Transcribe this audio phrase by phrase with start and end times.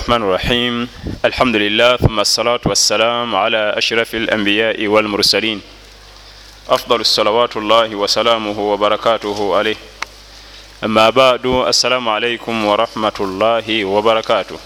[0.00, 0.88] الرحمن الرحيم
[1.24, 5.60] الحمد لله ثم الصلاة والسلام على أشرف الأنبياء والمرسلين
[6.68, 9.76] أفضل الصلوات الله وسلامه وبركاته عليه
[10.84, 14.58] أما بعد السلام عليكم ورحمة الله وبركاته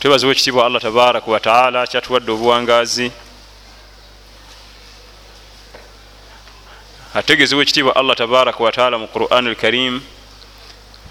[0.00, 3.12] twebaziwa ekitiibwa allah tabaraka wataala kyatuwadde obuwangaazi
[7.14, 10.00] ategezewa ekitiibwa allah tabaraka wataala mu quran al karimu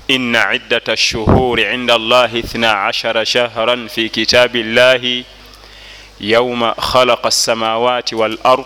[0.07, 5.25] ina iddata shuhuri inda allahi ithna ashara shahran fi kitabi llahi
[6.19, 8.65] yauma khalaqa alsamawati walard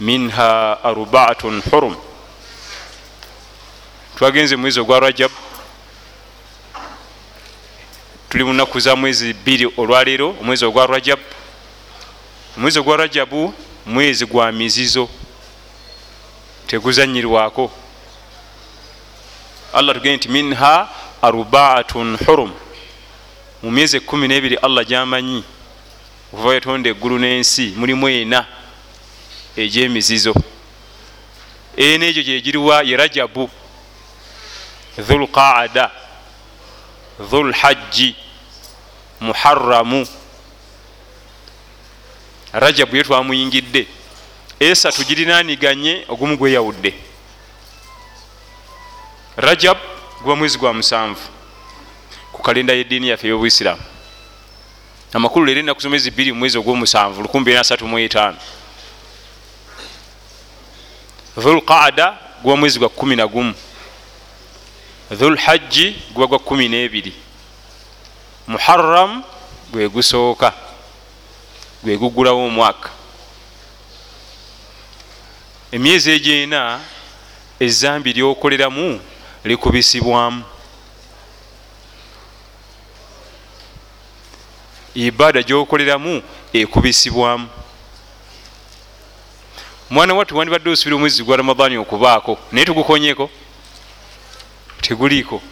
[0.00, 1.96] minha arbaatun hurum
[4.18, 5.30] twagenze mwezi ogwa rajab.
[8.28, 11.18] Tuli munaku za mwezi bbiri olwaleero omwezi ogwa rajab.
[12.56, 13.54] Omwezi ogwa rajabu
[13.86, 15.08] mwezi gwa mizizo
[16.66, 17.70] teguzanyirwako
[19.74, 20.88] allah tugende nti minha
[21.22, 22.52] arbaatun hurum.
[23.62, 25.44] Mu myezi ekumi nebiri allah gyamanyi
[26.32, 28.46] okuva yatonda eggulu n'ensi mulimu ena
[29.56, 30.34] egyemizizo.
[31.76, 33.50] Ena egyo gyegiriwa ye rajabu
[34.98, 35.90] dhulqaada
[37.30, 38.16] dhulhajji
[39.20, 40.06] muharamu
[42.52, 43.86] rajabu ye twamuyingidde.
[44.60, 46.94] Esatu girinaniganye ogumu gweyawudde
[49.36, 49.78] rajab
[50.22, 51.20] guba mwezi gwa musanvu
[52.32, 53.82] ku kalenda yeddiini yaffe ey'obuisiramu
[55.12, 58.34] amakulu leero enaku zomwezi bbiri mu mwezi ogwomusanvu 235
[61.38, 63.52] dhulqaada guba mwezi gwa 11
[65.10, 67.12] dhulhajji guba gwa 12
[68.46, 69.22] muharam
[69.72, 70.52] gwe gusooka
[71.82, 72.90] gwe gugulawo omwaka.
[75.72, 76.80] Emyezi egyena
[77.60, 79.00] ezambi lyokoleramu
[79.44, 80.42] likubisibwamu.
[84.94, 87.48] Ibaada gyokoleramu ekubisibwamu.
[89.90, 93.30] Mwana wattu wandibadde osubira omwezi gwa ramadaani okubaako naye tugukonyeko?
[94.80, 95.42] Teguliiko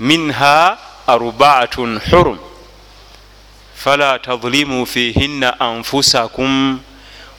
[0.00, 2.38] minha arbaatun hurum.
[3.74, 6.80] Fala tadlimu fihinna anfusakum.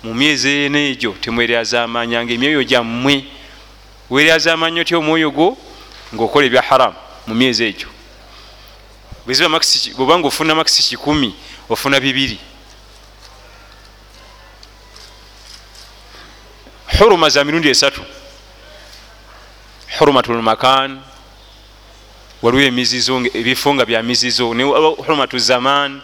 [0.04, 3.26] Mu myezi ena egyo temweryazamanyanga emyoyo gyammwe
[4.10, 5.58] weryazamanya otya omwoyo gwo
[6.14, 6.96] ngaokola ebya haramu
[7.28, 7.90] mu myezi egyo?
[9.96, 11.36] Bwobanga ofuna makisi kikumi
[11.70, 12.40] ofuna bibiri.
[17.00, 18.02] Huruma za mirundi esatu.
[20.00, 21.02] Hurumatul makan
[22.42, 24.48] waliwo emizizo ebifo nga bya mizizo
[24.98, 26.02] hurumatu zaman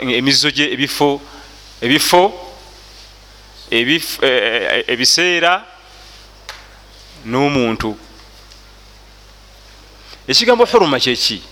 [0.00, 1.20] emizizo ebifo
[1.80, 2.32] ebifo
[4.86, 5.64] ebiseera
[7.24, 7.98] n'omuntu.
[10.28, 11.42] Ekigambo huruma kyeki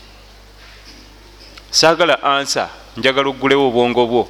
[1.70, 4.28] saagala ansa njagala oggulewo obwongo bwo.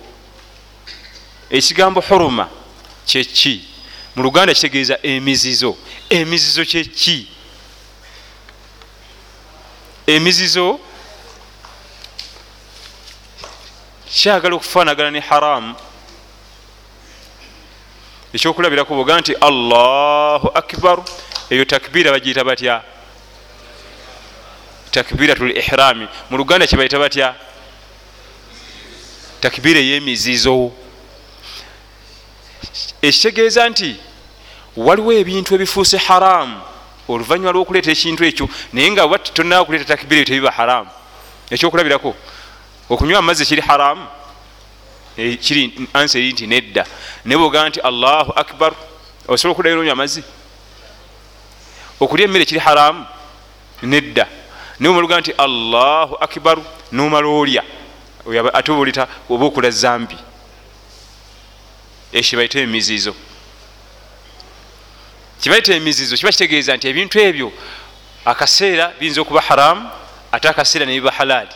[1.51, 2.49] Ekigambo huruma
[3.07, 3.65] kyeki
[4.17, 5.77] mu luganda kitegeeza emizizo.
[6.11, 7.29] Emizizo kyeki
[10.07, 10.81] emizizo
[14.15, 15.75] kyagala okufaanagana ne haramu
[18.35, 20.99] ekyokulabirako boga nti allahu akbar.
[21.51, 22.83] Eyo takbiira bagiyita batya?
[24.91, 27.35] Takbiratul ihrami mu luganda kyebayita batya?
[29.41, 30.73] Takbiira ey'emizizo.
[33.03, 33.97] Ekitegeeza nti
[34.77, 36.59] waliwo ebintu ebifuuse haramu
[37.09, 40.91] oluvanyuma lwokuleeta ekintu ekyo naye nga oba tonaba kuleeta takbiira eyo tebiba haramu
[41.51, 42.11] ekyokulabirako
[42.91, 44.07] okunywa amazzi kiri haramu
[45.17, 46.87] kiri ansi eri nti nedda.
[47.25, 48.73] Naye bwogaa nti allahu akbar
[49.29, 50.23] osobola okuddayo nonywa amazzi?
[52.01, 53.07] Okulya emmere kiri haramu?
[53.83, 54.29] Nedda.
[54.79, 56.59] Naye omaluga nti allahu akbar
[56.93, 57.63] nomala olya
[58.53, 60.17] ate obaoleta oba okula zambi.
[62.13, 63.15] Ekyo bayita emizizo.
[65.41, 67.53] Kibayita emizizo kiba kitegeeza nti ebintu ebyo
[68.25, 69.91] akaseera biyinza okuba haramu
[70.33, 71.55] ate akaseera nebiba halaali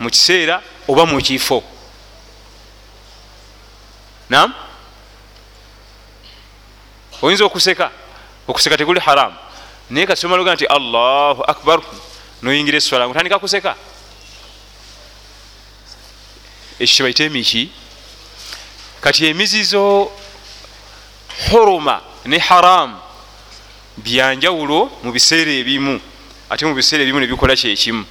[0.00, 1.62] mu kiseera oba mu kifo.
[4.30, 4.54] Nam
[7.22, 7.90] oyinza okuseka
[8.48, 9.36] okuseka teguli haramu
[9.90, 11.80] naye kasiomaloga nti allahu akbar
[12.42, 13.76] noyingira eswala otandika kuseka.
[16.80, 17.70] Ekyo kyebaita emiki.
[19.00, 20.12] Kati emizizo
[21.50, 22.96] huruma ne haramu
[23.96, 26.00] byanjawulo mu biseera ebimu
[26.50, 28.04] ate mu biseera ebimu nebikola kyekimu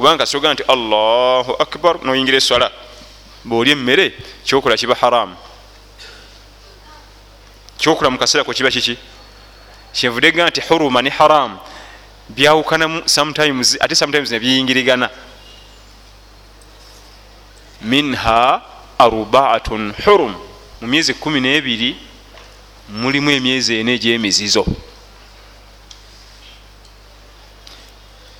[0.00, 2.72] kubanga soga nti allahu akbar noyingira eswala
[3.44, 4.14] bwoli emmere
[4.44, 5.36] kyokola kiba haramu.
[7.78, 8.96] Kyokula mukaseerako kiba kiki?
[9.92, 11.58] Kyenvudde ga nti huruma ne haramu.
[12.28, 15.10] Byawukanamu sometimes ate sometimes nebyeyingirigana
[17.82, 18.62] minha
[18.98, 20.34] arbaatun hurum.
[20.80, 21.96] Mu myezi kumi n'ebiri
[22.88, 24.64] mulimu emyezi ena egyemizizo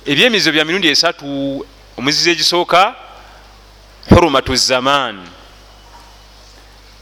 [0.05, 1.65] ebyemizizo bya mirundi esatu
[1.97, 2.95] omuzizo egisooka
[4.09, 5.27] hurumatu zaman.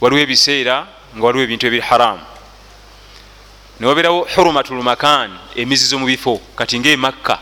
[0.01, 2.21] Waliwo ebiseera nga waliwo ebintu ebiri haramu
[3.79, 7.39] newabeerawo hurumatu lmakan emizizo mu bifo kati ngaemakka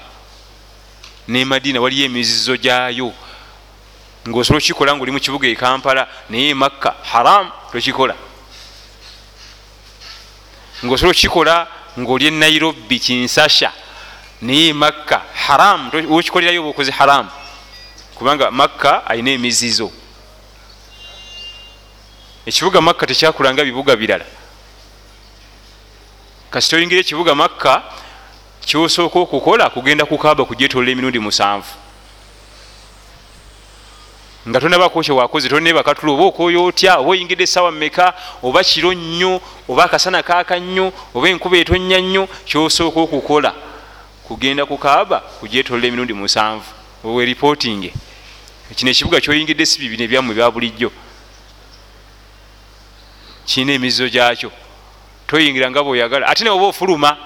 [1.27, 3.13] ne madina waliyo emizizo gyayo.
[4.27, 8.15] Ngaosobola okukikola ngaoli mu kibuga ekampala naye makka haramu tokikola.
[10.85, 11.67] Ngaosobola okukikola
[11.99, 13.71] ngaoli enairobi kinsasha
[14.41, 15.21] naye makka.
[15.33, 17.29] Haramu wokikolerayo oba okoze haramu
[18.15, 19.91] kubanga makka alina emizizo
[22.45, 24.25] ekibuga makka tekyakulanga bibuga birala.
[26.49, 27.83] Kasi toyingira ekibuga makka
[28.65, 31.73] kyosooka okukola kugenda kukaaba kujetolola emirundi musanvu.
[34.47, 38.13] Nga tonabako kye wakoze tonebakatula oba okoyo otya oba oyingidde esawa meka
[38.43, 43.66] oba kiro nnyo oba akasana kaaka nnyo oba enkuba etonya nnyo kyosooka okukola
[44.27, 46.65] kugenda kukaaba kujetolola emirundi musanvu.
[47.03, 47.91] Owe reporting.
[48.75, 50.91] Kino ekibuga kyoyingidde si bibino ebyammwe bya bulijjo.
[53.45, 54.51] Kirina emizizo gyakyo.
[55.27, 57.17] Toyingira nga bweoyagala ate neoba ofuluma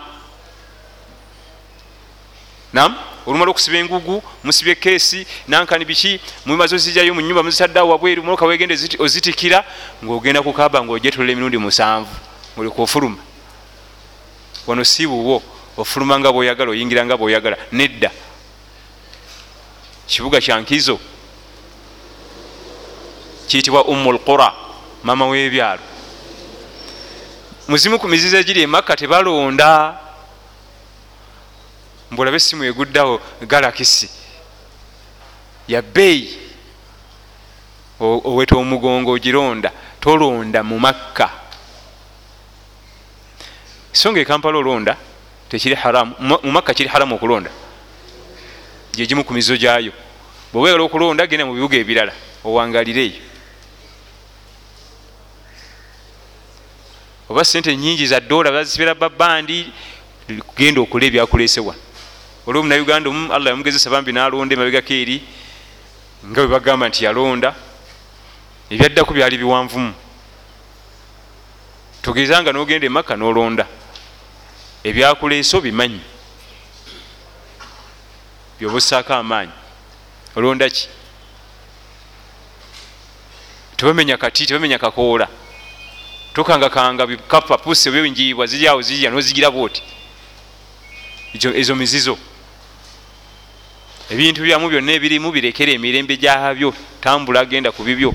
[2.74, 2.96] nam
[3.26, 8.74] oluma lwokusiba engugu musiba ekeesi nankani biki mumaze ozijjayo mu nyumba muzitaddeawo wabweru muloka wegende
[9.00, 9.66] ozitikira
[10.04, 12.16] ngaogenda kukaba nga ojetolola emirundi musanvu.
[12.58, 13.18] Olioka ofuluma.
[14.68, 15.42] Wano si buwo
[15.78, 18.12] ofuluma nga bweoyagala oyingira nga bweoyagala nedda.
[20.08, 21.00] Kibuga kyankizo
[23.48, 24.54] kiyitibwa ummu lqura
[25.04, 25.82] mama w'ebyalo.
[27.68, 30.00] Muzimu ku mizizo egiri emakka tebalonda.
[32.12, 34.10] Mbulabe esimu eguddawo galakisi
[35.68, 36.40] yabeeyi
[38.00, 41.30] oweta omugongo ogironda tolonda mu makka.
[43.94, 44.98] So nga ekampala olonda
[45.52, 47.52] tekiri haramu mu makka kiri haramu okulonda.
[48.96, 49.92] Gyegimu ku mizizo gyayo.
[50.54, 52.14] Bwewegala okulonda genda mu bibuga ebirala
[52.44, 53.22] owangalireeyo
[57.30, 59.72] oba sente nyingi za dola bazibera babandi
[60.58, 61.76] genda okola ebyakulesewa
[62.48, 65.24] olwo munauganda omu allah yamugezesa bambi nalonda emabegako eri
[66.28, 67.56] nga bwe bagamba nti yalonda
[68.72, 69.94] ebyaddaku byali biwanvumu.
[72.02, 73.68] Tugeza nga nogenda emakka nolonda
[74.84, 76.02] ebyakuleesa obimanyi?
[78.60, 79.52] Byoba ossaako amaanyi.
[80.36, 80.88] Olonda ki
[83.78, 85.28] tebamenya kati tebamenya kakoola.
[86.34, 89.84] Tokangakanga bikapa pusi obenjiibwa ziryawo zirya nozigiraba oti
[91.34, 92.18] ezo mizizo.
[94.10, 98.14] Ebintu byamu byonna ebirimu birekera emirembe gyabyo tambula genda ku bibyo.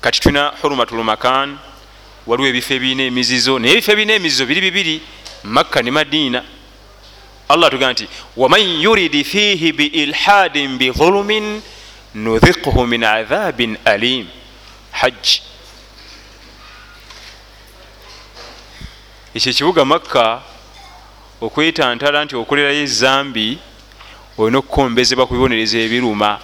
[0.00, 1.58] Kati tulina hurumatulmakan
[2.26, 5.02] waliwo ebifo ebirina emizizo naye ebifo ebirina emizizo biri bibiri.
[5.44, 6.44] Makka ne madiina.
[7.48, 11.62] Allah tugamba nti waman yuridi fihi biilhadin bidhulumin
[12.14, 14.26] nudhiqhu min adhabin alim
[14.90, 15.42] hajji
[19.34, 20.42] ekyo ekibuga makka
[21.40, 23.58] okwetantala nti okolerayo ezambi
[24.38, 26.40] olina okukombezebwa ku bibonereza ebiruma.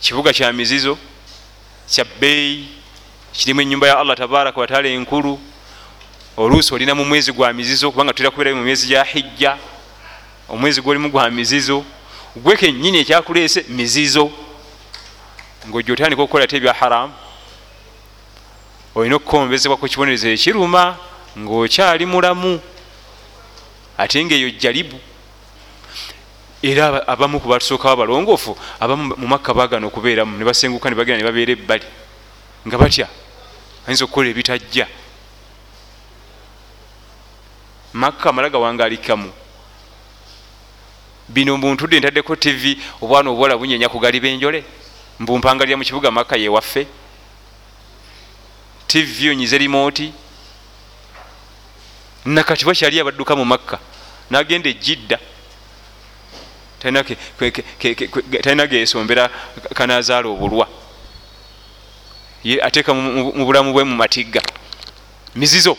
[0.00, 0.98] Kibuga kya mizizo
[1.88, 2.68] kya bbeeyi
[3.32, 5.40] kirimu enyumba ya allah tabaraka wataala enkulu.
[6.36, 9.56] Oluusi olina mu mwezi gwa mizizo kubanga tulina kubeerayo mu myezi gya hijja.
[10.48, 11.84] Omwezi gwolimu gwa mizizo.
[12.36, 14.30] Gwe kenyini ekyakuleese mizizo.
[15.68, 17.12] Ngaojja otandika okukola te ebya haramu
[18.94, 20.96] olina okukombezebwa ku kibonerezo ekiruma
[21.38, 22.60] ngaokyali mulamu.
[23.98, 25.00] Ate ngaeyo jalibu
[26.64, 31.28] era abamu ku batusookawo balongoofu abamu mu makka bagana okubeeramu ne basenguka ne bagenda ne
[31.28, 31.84] babeera ebbali.
[32.66, 33.08] Nga batya?
[33.86, 34.88] Ayinza okukola ebitajja.
[37.92, 39.30] Makka amalaga wangalikamu
[41.28, 44.64] bino muntudde ntaddeko tv obwana obuwala bunyenya kugali benjole
[45.20, 46.86] mbumpangalira mu kibuga makka yewaffe
[48.86, 50.12] tv onyize rimooti
[52.24, 53.78] nakati bakyali abadduka mu makka.
[54.30, 55.20] Nagenda ejidda
[58.42, 59.30] talina gesombera
[59.74, 60.68] kanazaala obulwa.
[62.62, 64.42] Ateeka mu bulamu bwe mu matigga.
[65.34, 65.76] Mizizo.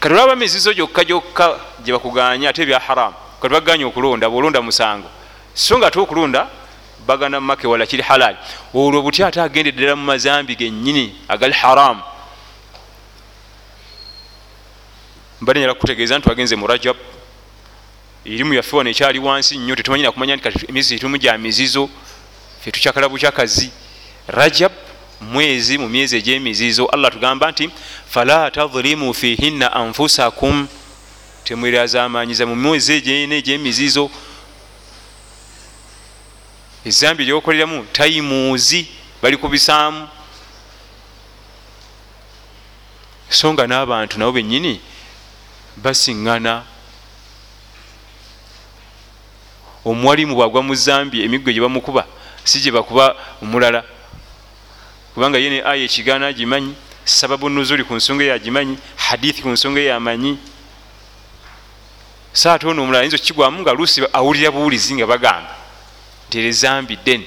[0.00, 5.08] Kati olwaba mizizo gyokka gyokka gyebakuganya ate ebya haramu kati baganya okulonda bwolonda musango.
[5.54, 6.48] So nga ate okulonda
[7.06, 8.36] bagana make wala kiri halal.
[8.74, 12.02] Olwo buty ate agende ddala mu mazambi gennyini agali haramu
[15.40, 16.96] mbadde nyala kutegeeza nti wagenze mu rajab
[18.26, 21.88] erimu yaffe wano ekyali wansi nnyo tetumanyi nakumanya nti emyezi itumu gya mizizo
[22.60, 23.70] fe tukyakala bukyakazi
[24.26, 24.72] rajab
[25.20, 27.70] mwezi mu myezi egyemizizo allah tugamba nti
[28.08, 30.68] fala tadhlimu fihinna anfusakum.
[31.44, 34.10] Temwerazamanyiza mu mwezi egyene egyemizizo
[36.84, 38.86] ezambi lyokoleramu tayimuuzi
[39.22, 40.08] bali kubisaamu
[43.28, 44.80] so nga n'abantu nabo bennyini
[45.76, 46.62] basiŋŋana
[49.86, 52.02] omuwalimu bwagwa mu zambi emiggo gye bamukuba
[52.44, 53.84] si gye bakuba omulala.
[55.14, 56.74] Kubanga ye ne aya ekigaana agimanyi
[57.04, 60.38] sababu nuzuli ku nsonga eyo agimanyi hadithi ku nsonga eyo amanyi
[62.32, 65.54] saate ono omulala ayinza okukigwamu nga luusi awulira buwulizi nga bagamba
[66.28, 67.26] nti ere zambi ddene.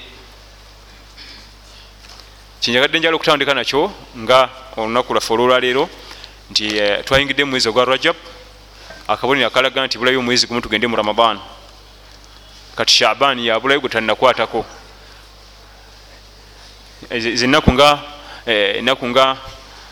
[2.60, 5.88] Kyenjagadde njala okutandika nakyo nga olunaku lwaffe olwolwaleero
[6.50, 8.16] nti eh, twayingidde mu mwezi ogwa rajab
[9.08, 11.40] akabonero akalaga nti bulayo omwezi gumu tugende mu ramadan
[12.80, 14.64] kati shaban yabulayo gwe talinakwatako
[17.34, 17.98] zenaku nga
[18.46, 19.36] eh, enaku nga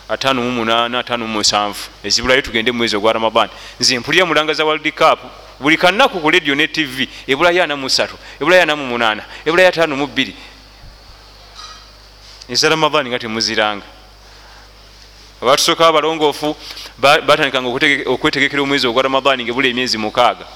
[0.09, 3.49] atano mumunana atano mumusanvu ezibulayo tugende mumwezi ogwa ramadan
[3.81, 5.19] nze mpulira mulanga za world cup.
[5.61, 10.35] Buli kanaku ku radio ne tv ebulayo ana musatu ebulayo ana mumunana ebulayo atano mubiri
[12.49, 13.85] eza ramadan nga temuziranga.
[15.43, 16.57] Abatusooka abalongoofu
[16.99, 17.69] batandikanga
[18.07, 20.47] okwetegekera omwezi ogwa ramadan nga ebula emyezi mukaaga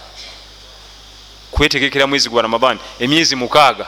[1.52, 3.87] kwetegekera mwezi gwa ramadan emyezi mukaaga.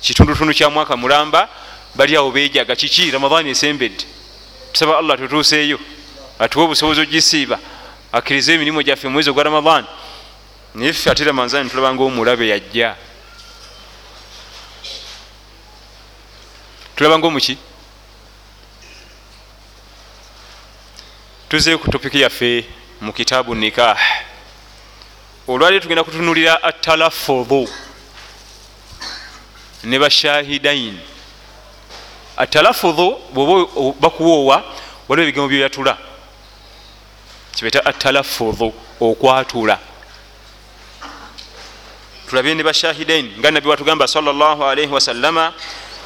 [0.00, 1.48] Kitundutundu kya mwaka mulamba
[1.94, 3.10] bali awo bejaga kiki?
[3.10, 4.04] Ramadan esembedde.
[4.72, 5.78] Tusaba allah tutuuseeyo
[6.38, 7.58] atuwe obusobozi ogisiiba
[8.12, 9.84] akkirize emirimu gyaffe mumwezi ogwa ramadan
[10.74, 12.96] naye ffe ate ramanzani tulabanga omulabe yajja.
[16.96, 17.58] Tulabanga omuki
[21.48, 22.64] tuzeeyo ku topiki yaffe
[23.00, 23.98] mu kitaabu nikah
[25.48, 27.68] olwaliro tugenda kutunulira atalafudu
[29.84, 30.98] ne bashahidain
[32.36, 34.64] atalafudu bwoba bakuwoowa
[35.08, 35.96] waliwo ebigambo byoyatula
[37.56, 39.78] kibeta atalafudu okwatula
[42.28, 45.52] tulabye ne bashahidain nga nabbi watugamba salllahalaihi wasallama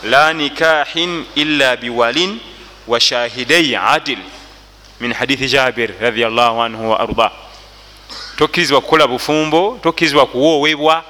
[0.04, 2.40] la nikahin illa biwalin
[2.86, 4.18] wa shahidai adil
[5.00, 7.32] min hadithi jabir radiallahu anhu wa ardah
[8.36, 11.04] tokkirizibwa kukola bufumbo tokkirizibwa kuwoowebwa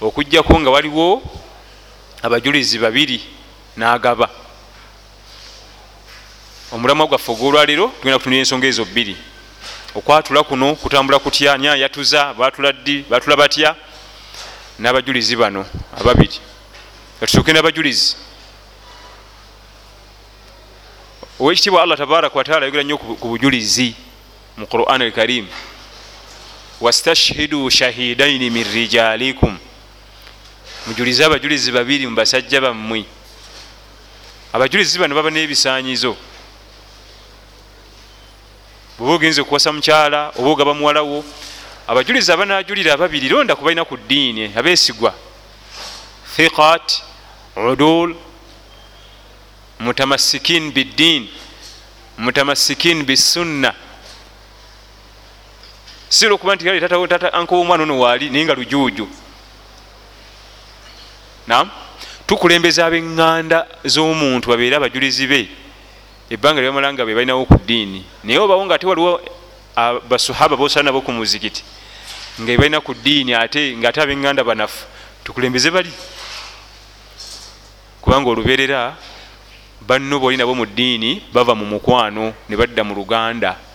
[0.00, 1.22] okugjako nga waliwo
[2.22, 3.20] abajulizi babiri
[3.76, 4.28] n'agaba.
[6.72, 9.16] Omulamwa gwaffe ogwolwaliro tugenda kutunira ensonga ezo bbiri.
[9.94, 13.76] Okwatula kuno kutambula kutya ni ayatuza batula ddi batula batya?
[14.78, 15.66] N'abajulizi bano
[16.00, 16.40] ababiri.
[17.20, 18.16] Katusooke n'abajulizi.
[21.40, 23.94] Owekitiibwa allah tabaraka wataala ayogera nnyo ku bujulizi
[24.56, 25.48] mu quran alkarimu
[26.80, 29.58] wastashhidu shahidaini min rijalikum.
[30.86, 33.04] Mujulize abajulizi babiri mu basajja bammwe.
[34.52, 36.16] Abajulizi bano baba n'ebisanyizo
[38.98, 41.24] bweba ogenza okuwasa mukyala oba ogaba muwalawo.
[41.86, 45.14] Abajulizi abanajulira ababiri londa kubalina ku ddiini abeesigwa.
[46.36, 47.02] Thiqat
[47.56, 48.16] udul
[49.80, 51.28] mutamassikin biddin
[52.18, 53.74] mutamassikin bisunna
[56.14, 59.08] si lwokuba nti tata ankoba omwana ono waali naye nga lujuuju.
[61.46, 61.70] Nam
[62.26, 65.48] tukulembeza abeŋŋanda z'omuntu babeere abajulizi be.
[66.30, 68.04] Ebbanga lyebamala nga be balinawo ku ddiini.
[68.22, 69.20] Naye obawo nga ate waliwo
[70.08, 71.64] basahaba bosala nabo ku muzikiti
[72.40, 74.86] nga balina ku ddiini ate ngaate abeŋŋanda banafu
[75.24, 75.90] tukulembeze bali.
[78.00, 78.94] Kubanga oluberera
[79.82, 83.73] banno boli nabo mu ddiini bava mu mukwano ne badda mu luganda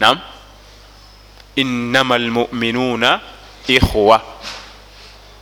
[0.00, 0.20] nam
[1.56, 3.20] innama almuminuuna
[3.66, 4.22] ikhwa.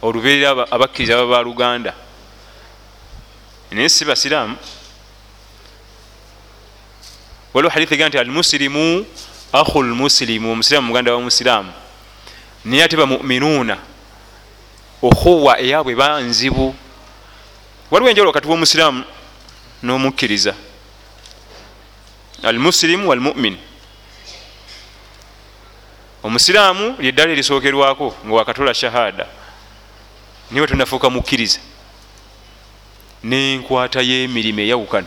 [0.03, 1.95] Oluberera abakkiriza baba baluganda
[3.71, 4.57] naye si basiraamu
[7.55, 9.07] waliwo hadithi ega nti almusirimu
[9.53, 11.73] ahu lmusirimu omusiraamu muganda wa musiraamu
[12.65, 13.79] naye ate bamuminuuna
[15.03, 16.75] okhuwa eyabwe banzibu
[17.91, 19.05] waliwo enjawulo wakati womusiraamu
[19.83, 20.55] n'omukkiriza.
[22.43, 23.57] Almusirimu walmumin
[26.27, 29.27] omusiraamu lyeddala erisookerwako nga wakatula shahada
[30.51, 31.61] niwe tunafuuka mukkiriza
[33.25, 35.07] nenkwata y'emirimu eyawukana.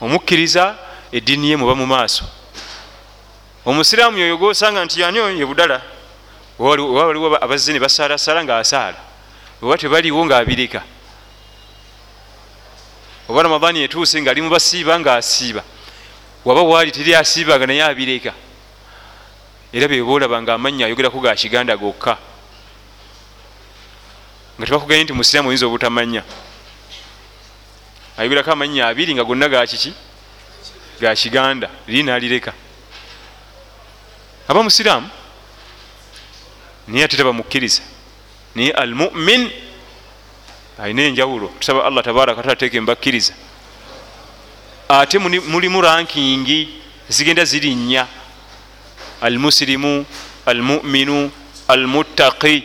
[0.00, 0.76] Omukkiriza
[1.12, 2.24] eddiini ye muba mu maaso.
[3.66, 5.82] Omusiraamu yoyo gosanga nti yani ye budala?
[6.58, 6.68] Oba
[7.06, 8.98] waliwo abazze ne basaalasala ngaasaala
[9.62, 10.82] oba tebaliwo ngaabireka
[13.28, 15.62] oba ramadani etuuse ngaali mubasiiba ngaasiiba
[16.44, 18.32] waba waali teri asiibaga naye abireka
[19.72, 22.18] era bebaolaba nga amanya ayogerako ga kiganda gokka.
[24.58, 26.22] Nga tebakuganye nti musiraamu oyinza obutamanya.
[28.16, 29.92] Ayogerako amanya abiri nga gonna gakiki
[31.00, 32.52] ga kiganda liri nalireka.
[34.48, 35.08] Aba musiraamu
[36.88, 37.82] naye ate tabamukkiriza
[38.54, 39.50] naye al mumin
[40.80, 43.34] alina enjawulo tusaba allah tabaraka taala teeke mbakkiriza.
[44.88, 48.08] Ate mulimu rankingi zigenda zirinnya
[49.20, 50.06] almusirimu
[50.46, 51.30] almuminu
[51.68, 52.64] almuttaqi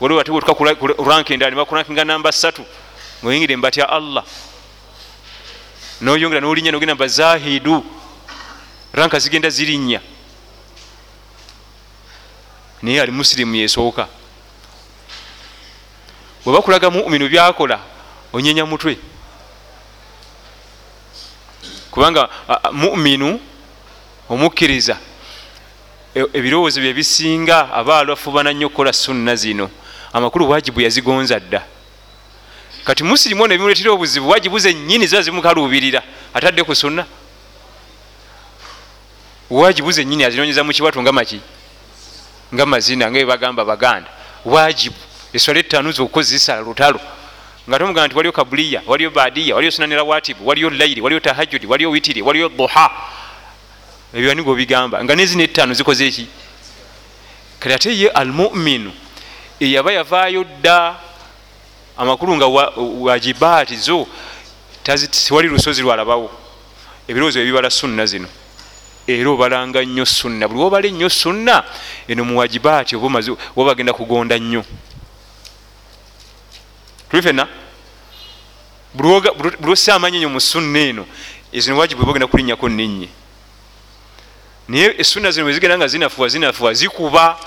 [0.00, 2.64] waliwo ate wetukarankinda nibakurankinga namba satu
[3.22, 4.24] ngaoyingire mbatya allah.
[6.00, 7.84] Noyongera nolinya nogenda bazahidu
[8.92, 10.00] ranka zigenda zirinnya.
[12.82, 14.08] Naye ali musirimu yesooka.
[16.44, 17.80] Bwebakulaga muminu byakola
[18.32, 18.98] onyenya mutwe.
[21.90, 22.28] Kubanga
[22.72, 23.40] muminu
[24.28, 24.98] omukkiriza
[26.16, 29.70] ebirowoozo bye bisinga aba alwafubana nnyo okukola sunna zino.
[30.12, 31.62] Amakulu wajibu yazigonza dda.
[32.84, 36.02] Kati musirimu ono ebimuletera obuzibu wajibu zenyini ziba zimukaluubirira
[36.34, 37.04] atadde ku sunna?
[39.50, 41.40] Wajibu zenyini azinonyeza mukiwatu nga maki?
[42.54, 44.08] Nga mazina nga ebagamba baganda.
[44.44, 44.96] Wajibu.
[45.32, 47.00] Eswala ettaano zokozesa lutalo.
[47.68, 51.90] Nga tomugamba nti waliyo kabuliya waliyo badiya waliyo sunanira watibu waliyo lairi waliyo tahajudi waliyo
[51.90, 52.90] witiri waliyo duha
[54.16, 56.26] ebyo ani bwobigamba nga nezina ettaano zikoze eki
[57.60, 58.92] kati ate ye almuminu
[59.60, 60.96] eyaba yavaayo dda.
[61.96, 62.46] Amakulu nga
[62.76, 64.06] wajibaati zo
[64.84, 66.30] tiwali lusozi lwalabawo.
[67.08, 68.28] Ebirowoozo ebibala sunna zino.
[69.06, 70.48] Era obalanga nnyo sunna.
[70.48, 71.64] Buli wobala ennyo sunna
[72.08, 73.22] eno muwajibaati oba
[73.56, 74.64] bagenda kugonda nnyo.
[77.08, 77.48] Tuli fena
[78.94, 81.06] buli ossa amanyi nyo mu sunna eno
[81.52, 83.08] ezino wajibu eba ogenda kulinnyako ninnye
[84.68, 87.38] naye esunna zino wezigenda nga zinafuwa zinafuwa zikuba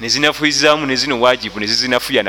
[0.00, 2.24] nezinafuyizaamu nezino wajibu nezizinafuya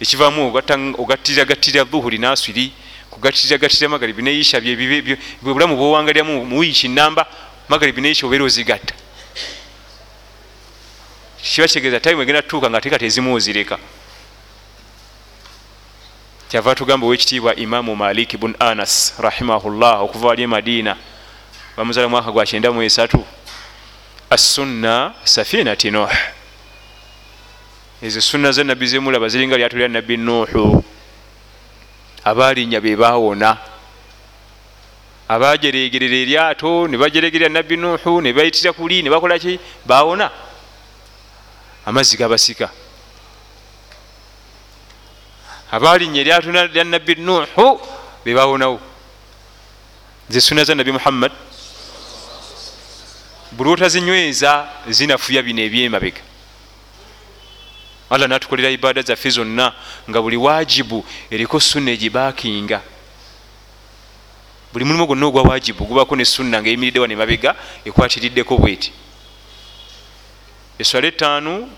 [0.00, 0.62] ekivamu
[0.98, 2.72] ogattiragattira dhuhuri naswiri
[3.10, 4.60] kugattiragattira magaribi neisha
[5.42, 7.26] bwebulamu bwowangalyamu muwiiki namba
[7.68, 8.94] magaribi neisha obeera ozigatta.
[11.42, 13.78] Kiba kitegeeza time egenda tutuuka nga teka tezimu ozireka
[16.48, 20.96] kyava tugamba owekitiibwa imamu malik bun anas rahimahullah okuva wali emadiina
[21.76, 23.24] bamuzala mwaka gwa kyenda mu esatu.
[24.30, 26.10] Assunna safinati nuh.
[28.02, 30.84] Ezo sunna za nabbi zemulaba ziringa lyato lya nabbi nuhu.
[32.24, 33.56] Abalinya bebawona
[35.28, 40.30] abajeregerera eryato nebajeregerera nabbi nuhu nebayitira kuli nebakolaki bawona
[41.86, 42.70] amazzi gabasika.
[45.70, 47.80] Abalinya eryato lya nabbi nuhu
[48.24, 48.80] bebawonawo
[50.28, 51.32] ze sunna za nabbi muhammad
[53.52, 56.20] buli otazinyweza zinafuya bino ebyemabega.
[58.10, 59.72] Allah natukolera ibaada zaffe zonna
[60.10, 62.80] nga buli wajibu eriko sunna egibakinga
[64.72, 67.54] buli mulimu gwonna ogwa wajibu gubako ne sunna nga eyimiriddewa nemabega
[67.84, 68.92] ekwatiriddeko bweti.
[70.78, 71.70] Eswala etaanu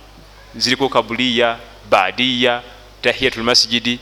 [0.56, 1.58] ziriko kabuliya
[1.90, 2.62] badiya
[3.02, 3.98] tahiyatu lmasjidi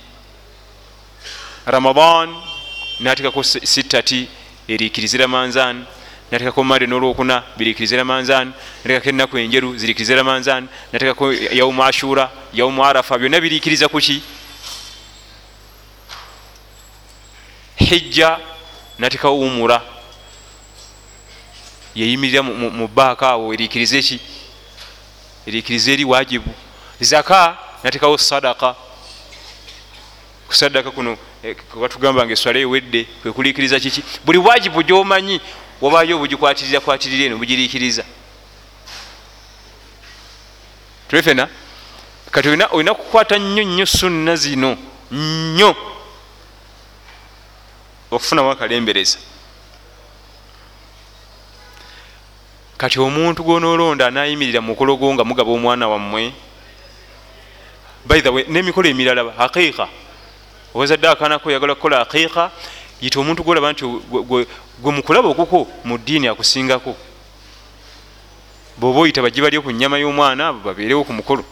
[1.66, 2.34] ramadan
[3.00, 4.28] natekako sittati
[4.68, 5.84] erikirizira manzan
[6.30, 8.52] natekako mande nolwokuna birikirizira manzan
[8.84, 14.22] natekako enaku enjeru zirikirizira manzan natekako yaumu ashura yaumu arafa byonna birikiriza kuki
[17.76, 18.38] hijja
[18.98, 19.82] natekawo umura.
[21.94, 24.20] Yeyimirira mu baaka awo erikiriza eki?
[25.46, 26.50] Erikiriza eri wajibu
[27.00, 28.74] zaka natekawo sadaka
[30.48, 31.18] kusadaka kuno
[31.80, 34.02] batugamba nga eswala ewedde kwekulikiriza kiki?
[34.24, 35.40] Buli wajibu gyomanyi
[35.80, 38.04] wabayo obugikwatirira kwatirira eno bugirikiriza
[41.08, 41.48] tulefena
[42.30, 44.76] kati olina kukwata nnyo nnyo sunna zino
[45.10, 45.76] nnyo.
[48.10, 49.18] Okufunamu akalembereza.
[52.76, 56.32] Kati omuntu gwonolonda anayimirira mukolo gwo nga mugaba omwana wammwe
[58.06, 59.88] baithawe nemikolo emirala haqiqa
[60.74, 62.50] owazadde akanako oyagala kukola haqiqa
[63.00, 63.84] yita omuntu gwolaba nti
[64.78, 66.96] gwe mukulaba okuko mu ddiini akusingako.
[68.76, 71.44] Bwoba oyita bajje balyo ku nyama y'omwana babeerewo ku mukolo.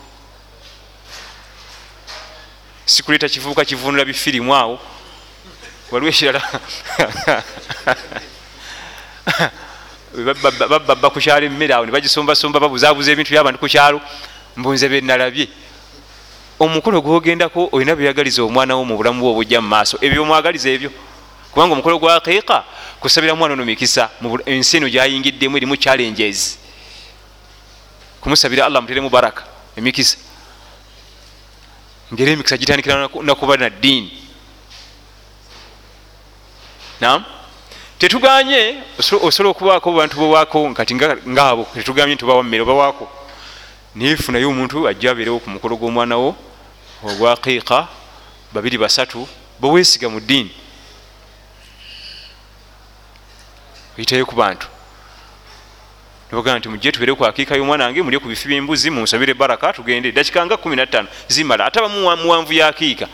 [2.87, 4.79] Sikuleeta kivubuka kivunula bifirimu awo.
[5.91, 6.43] Waliwo ekirala
[10.87, 14.01] babba ku kyalo emmere awo nebagisombasomba babuzabuza ebintu byabantu ku kyalo
[14.57, 15.49] mbunze benalabye
[16.59, 19.99] omukolo gwogendako olina byeyagaliza omwana wo mu bulamu bwe obujja mu maaso.
[20.01, 20.91] Ebyo omwagaliza ebyo
[21.55, 22.65] kubanga omukolo gwa kiika
[23.01, 24.11] kusabira mwana ono mikisa
[24.47, 26.59] ensi eno gyayingiddemu erimu challenges.
[28.21, 29.45] Kumusabira allah muteremu baraka
[29.77, 30.19] emikisa.
[32.13, 34.11] Ngeri emikisa gitandikira nakuba na ddiini.
[37.01, 37.25] Nam
[37.99, 43.09] tetuganye osobola okubaako bantu bowaako kati ngaabo tetugambye nti obawa mmere obawaako
[43.95, 46.35] naye funayo omuntu ajja abeerewo ku mukolo gw'omwana wo
[47.03, 47.87] ogwa kiika
[48.53, 49.29] babiri basatu
[49.61, 50.64] bweweesiga mu ddiini
[53.99, 54.67] oyitayo ku bantu.
[56.31, 60.13] Nibagaa nti mujje tubeere ku akiika y'omwana wange mulye ku bifi byembuzi munsabire baraka tugende.
[60.13, 63.07] Dakika nga 15 zimala ate abamuwanvu yakiika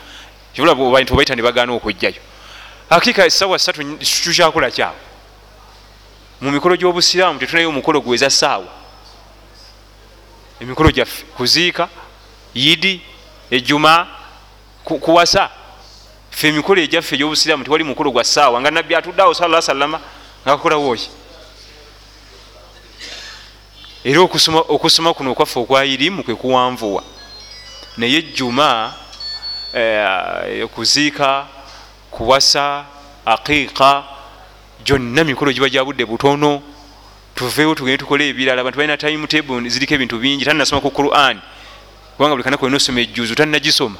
[0.53, 2.21] kibulabantu obaita ne bagaana okujjayo
[2.89, 3.83] akiika esawa satu
[4.23, 4.99] tukyakola kyawe.
[6.41, 8.67] Mu mikolo gy'obusiraamu tetunayo omukolo gweza saawa
[10.59, 11.89] emikolo gyaffe kuziika
[12.53, 13.01] yidi
[13.51, 14.07] ejuma
[14.83, 15.49] kuwasa.
[16.31, 19.99] Fe emikolo egyaffe egyobusiraamu tewali mukolo gwa saawa nga nabbi atuddeawo sala salama
[20.45, 21.09] ngaakolawoyi
[24.03, 27.03] era okusoma kuno okwaffe okwayirimu kwekuwanvuwa
[27.97, 28.93] naye ejjuma
[29.73, 31.47] eh, kuziika
[32.11, 32.85] kuwasa
[33.25, 34.03] aqiika
[34.83, 36.61] gyonna mikolo giba gyabudde butono.
[37.35, 41.39] Tuveewo tugende tukole ebirala abantu balina time table ziriko ebintu bingi tanasoma ku quran.
[42.17, 43.97] Kubanga buli kanaku olina osoma ejjuzu tannagisoma.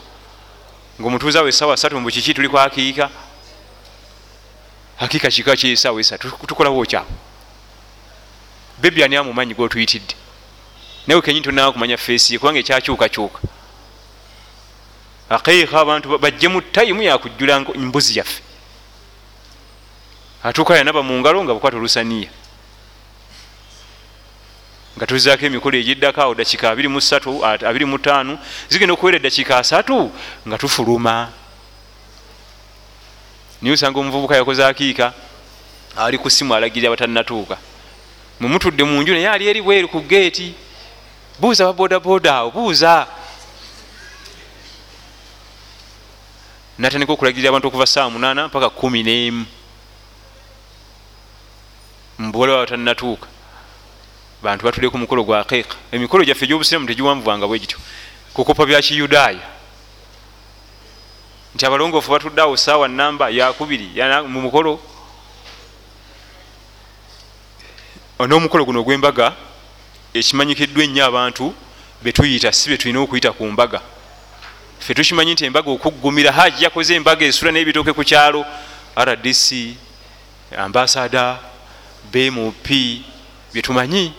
[1.00, 3.10] Ngaomutuuzi awo esawa satu mbu kiki tuli kwakiika
[5.02, 7.12] akiika kika kyesawa esatu tukolawo kyawo
[8.82, 10.16] bebi ani amumanyi gotuyitidde
[11.08, 13.40] nawe kenyini tonaa kumanya feesi ye kubanga ekyakyukakyuka
[15.32, 18.44] akiika abantu bajje mu tayimu yakujjula mbuzi yaffe.
[20.44, 22.30] Atuuka yanaba mu ngalo nga bukwata olusaniya.
[24.98, 28.38] Nga tuzaako emikolo egiddako awo dakika 25
[28.70, 30.12] zigenda okuwera eddakiika asatu
[30.48, 31.32] nga tufuluma
[33.62, 35.14] niye osanga omuvubuka yakoze akiika
[35.98, 37.58] ali ku simu alagirira batanatuuka
[38.40, 40.54] mwemutudde munju naye ali eri bweru ku geeti
[41.40, 43.08] buuza babodaboda awo buuza.
[46.78, 49.44] Natandika okulagirira abantu okuva saa 8 mpaka 1
[52.18, 53.28] mubuwala batanatuuka
[54.42, 57.80] bantu batudde ku mukolo gwa aqiqa emikolo gyaffe egyobusiramu tegiwanvubwanga bwe gityo.
[58.34, 59.61] Kukopa bya kiyudaaya
[61.56, 63.90] nti abalongoofu batudde awo saawa namba yakubiri
[64.28, 64.80] mu mukolo.
[68.20, 69.34] N'omukolo guno ogw'embaga
[70.14, 71.54] ekimanyikiddwa ennyo abantu
[72.04, 73.82] betuyita si betulina okuyita ku mbaga.
[74.80, 78.46] Ffe tukimanyi nti embaga okuggumira haji yakoze embaga esula n'ebitooke ku kyalo.
[78.98, 79.76] Rdc
[80.58, 81.40] ambasada
[82.12, 82.68] bmp
[83.54, 84.14] byetumanyi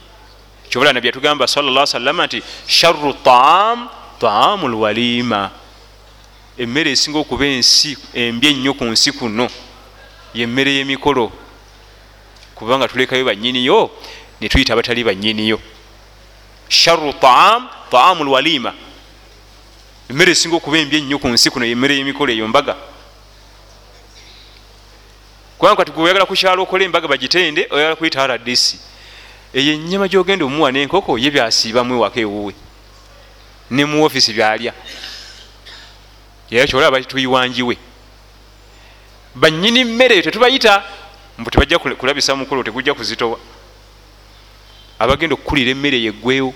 [0.68, 5.50] kyobala nabye yatugamba salla salama nti sharu taam taamu lwalima
[6.58, 9.48] emmere esinga okuba ensi embi ennyo ku nsi kuno
[10.34, 11.32] yemmere y'emikolo.
[12.54, 13.90] Kubanga tulekayo banyiniyo
[14.40, 15.60] netuyita abatali banyiniyo
[16.68, 18.74] sharu taam taamu lwalima
[20.10, 22.76] emmere esinga okuba embi ennyo ku nsi kuno yemmere y'emikolo eyo mbaga.
[25.58, 28.76] Kubanga kati gwe oyagala kukyalo okola embaga bagitende oyagala kuyita rdc
[29.54, 32.54] eyo enyama gyogenda omuwa nenkoko ye byasiibamu ewaka ewuwe.
[33.70, 34.74] Ne mu ofisi byalya
[36.52, 37.78] era kyolaba tuyiwanjiwe.
[39.34, 40.82] Banyini mmere tetubayita
[41.38, 43.38] mbu tebajja kulabisa mukolo tegujja kuzitowa.
[44.98, 46.54] Abagenda okukulira emmere yeggwewo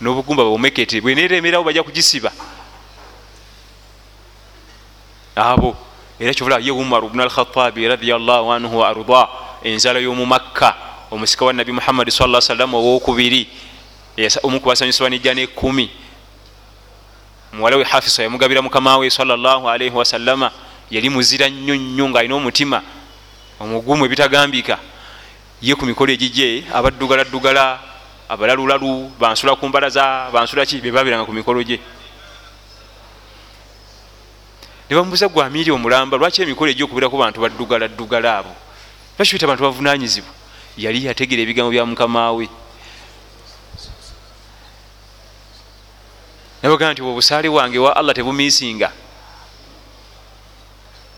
[0.00, 2.32] n'obugumba bomekete bweneeremerawo bajja kugisiba.
[5.36, 5.76] Abo
[6.18, 9.28] era kyobola ye umaru bnu alkhatabi radiallahu anhu wa arda
[9.62, 10.74] enzala y'omumakka
[11.10, 13.48] omusika wa nabi muhammadi sa sallam owokubiri
[14.42, 15.90] omukubasanyusibwa nijja nekumi
[17.54, 20.50] muwala we hafisa yamugabira mukamawe salaalaihi wasallama
[20.90, 22.82] yali muzira nnyo nnyo ngaalina omutima
[23.60, 24.78] omugumu ebitagambika.
[25.62, 27.78] Ye ku mikolo egijye abaddugaladugala
[28.28, 31.78] abalalulalu bansula ku mbalaza bansula ki bebabiranga ku mikolo gye.
[34.90, 38.52] Nebamubuza gwe amiiri omulamba lwaki emikolo egyokubirako bantu baddugaladugala abo?
[39.16, 40.32] Bakibita bantu bavunanyizibwa
[40.76, 42.48] yali yategera ebigambo bya mukamawe
[46.64, 48.92] nabagaa nti obusaale wange wa allah tebumiisinga.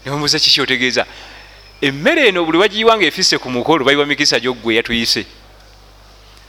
[0.04, 1.06] Nebamubuza kiki otegeeza
[1.80, 5.26] emmere eno buli bagiyiwanga efisse ku mukolo bayiwa mikisa gyoggwe yatuyise.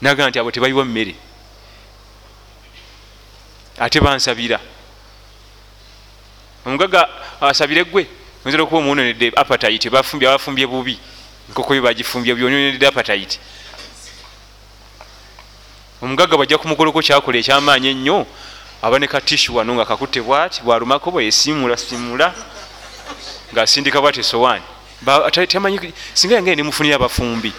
[0.02, 1.16] Nagaa nti abo tebayiwa mmere.
[3.80, 4.60] Ate bansabira.
[6.66, 7.08] Omugaga
[7.42, 8.08] asabire gwe
[8.46, 10.98] oyinza okuba omuwononedde apatite bafumbye abafumbye bubi.
[11.50, 13.38] Nkoko yo bagifumbye byonyonedde apatite
[16.02, 18.26] omugaga bwajja kumugoloko kyakola ekyamaanyi ennyo
[18.82, 22.34] aba ne katishu wano nga kakutte bwati bwalumako bweyesimula simula
[23.54, 24.64] ngaasindika bwati esowaani
[25.48, 27.54] tamanyi singa yange nemufunira abafumbi.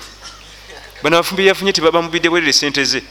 [1.03, 3.03] Bano abafumbi yafunye tibamubidde bwerere sente ze.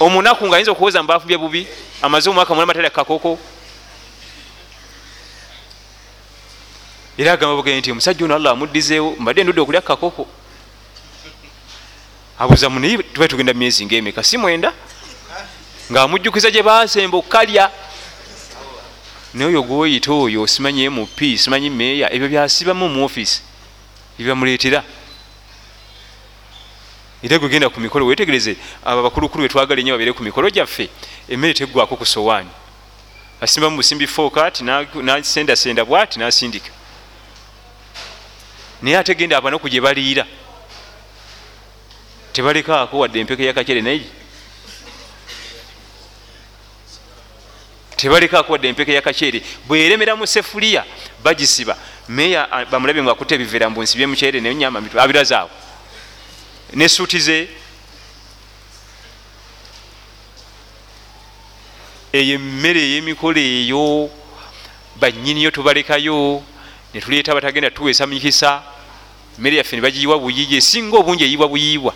[0.00, 1.66] Omunaku nga ayinza okuwoza mubafumbye bubi
[2.02, 3.38] amaze omwaka mula matale kakoko
[7.18, 10.26] era agamba bugee nti omusajja ono allah amuddizeewo mbadde ndudde okulya kakoko
[12.38, 14.72] abuza munaye tuba tugenda myezi ngaemeka si mwenda
[15.92, 17.70] ngaamujjukiza gye basemba okukalya.
[19.34, 23.40] Naye oyo gwoyita oyo simanyi mp simanyi meeya ebyo byasibamu mu offisi
[24.20, 24.84] ebyamuleetera
[27.22, 30.90] era gwegenda ku mikolo wetegereze abo abakulukulu betwagala enyo babeere ku mikolo gyaffe
[31.28, 32.50] emmere teggwako ku sowaani
[33.40, 36.70] asimba mu busimbi fokat nasendasenda bwati nasindika.
[38.82, 40.26] Naye ate genda abanaku gye baliira.
[42.32, 44.21] Tebalekaako wadde empeka yakacere naye
[48.02, 50.84] tebalekaako wadde empeka yakacere bweremera mu sefuliya
[51.22, 51.78] bagisiba.
[52.08, 55.50] Meya bamulabe nga akutta ebivera mbunsi byemucere nenyama abirazaabo
[56.74, 57.48] nesuuti ze
[62.12, 64.10] eyo emmere ey'emikolo eyo
[64.98, 66.42] banyiniyo tubalekayo
[66.94, 68.62] netuleeta batagenda tuweesa mikisa
[69.38, 71.94] mmere yaffe nebagiyiwa buyiyi esinga obungi eyiibwa buyiibwa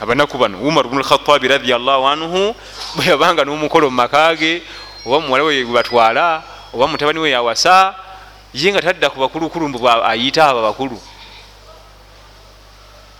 [0.00, 2.54] abanaku bano umar bnu lkhatabi radiallahu anhu
[2.96, 4.62] bwe yabanga n'omukolo mu makage
[5.06, 7.94] oba muwala we batwala oba mutabani we yawasa
[8.54, 10.98] ye nga tadda ku bakulukulu mbu ayita abo bakulu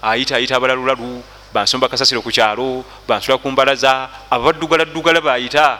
[0.02, 1.22] ayita ayita abalalulalu
[1.54, 5.78] bansomba kasasiro ku kyalo bansula ku mbalaza ababadugaladdugala bayita.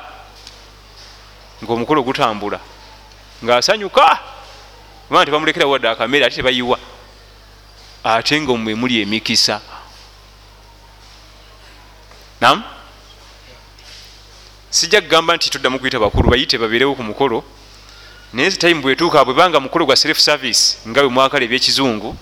[1.59, 2.63] Ngaomukolo gutambula.
[3.43, 4.07] Ngaasanyuka
[5.11, 6.79] bana tebamulekera wadde akamere ate tebayiwa.
[8.05, 9.61] Ate nga omwe muli emikisa
[12.45, 12.63] nam
[14.71, 17.45] sijja kugamba nti tuddamu kuyita bakulu bayite babeerewo ku mukolo.
[18.33, 22.17] Naye time bwetuuka bwebanga mukolo gwa self service nga bwe mwakala ebyekizungu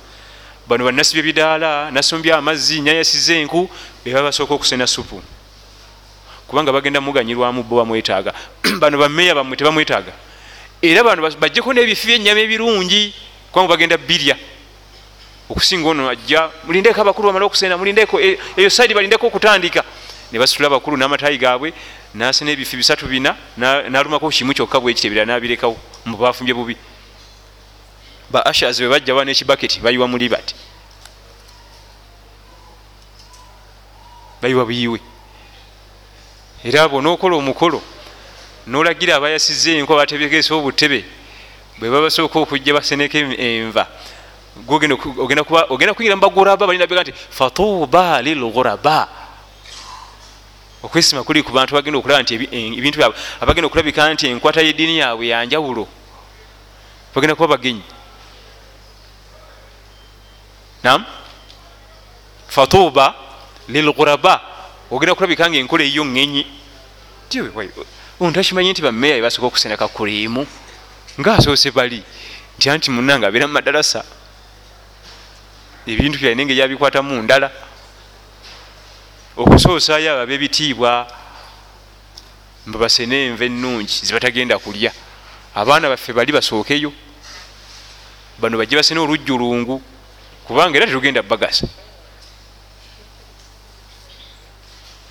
[0.69, 3.71] bano banasi byebidaala nasombya amazzi nyayasiza enku
[4.05, 5.23] beba basooka okusena supu
[6.47, 8.33] kubanga bagenda muganyirwamu bo bamwetaaga.
[8.81, 10.13] Bano bameya bamwe tebamwetaaga.
[10.83, 13.15] Era bano bajjeko n'ebifi byenyama ebirungi
[13.51, 14.37] kubanga bagenda birya
[15.53, 19.85] okusinga ono ajja mulindeko abakulu bamale okusena mulindeko e, eyo saidi balindeko okutandika.
[20.33, 21.73] Ne basitula abakulu n'amatayi gaabwe
[22.15, 26.77] nasena ebifi bisatu bina nalumako kimu kyokka bwekiti ebirala nabirekawo mubafumbye bubi.
[28.31, 30.55] Ba ashas bwe bajja ba nekibaketi bayiwa muli bati
[34.41, 35.01] bayiwa buyiwe.
[36.65, 37.83] Era bonaokola omukolo
[38.67, 41.05] nolagira abayasiza enku abatebekeesa obutebe
[41.79, 43.85] bwe babasooka okujja baseneka enva
[44.69, 49.09] ogenda kuyingira mubaguraba balina bega nti fatuba lilghuraba.
[50.83, 55.27] Okwesima kuli ku bantu bagenda okulaba nti ebintu byabwe abagenda okulabika nti enkwata yeddiini yaabwe
[55.27, 55.89] yanjawulo
[57.15, 57.83] bagenda kuba bagenyi.
[60.83, 61.05] Nam
[62.49, 63.15] fatuba
[63.69, 64.41] lilghuraba.
[64.91, 66.45] Ogenda kulabika nga enkola eyo ŋŋenyi
[68.21, 70.47] ono takimanyi nti bameya bebasooka okuseneka kuliimu
[71.21, 72.05] ngaasoose bali
[72.59, 74.05] nti anti munanga abeera mu madalasa
[75.87, 77.51] ebintu byalina engeri yabikwatamu ndala
[79.37, 81.07] okusoosayo abo abebitiibwa
[82.67, 84.93] mbabasene enva ennungi zibatagenda kulya
[85.55, 86.93] abaana baffe bali basookeyo
[88.39, 89.83] bano bajje basene olujjulungu
[90.47, 91.67] kubanga era tetugenda bagasa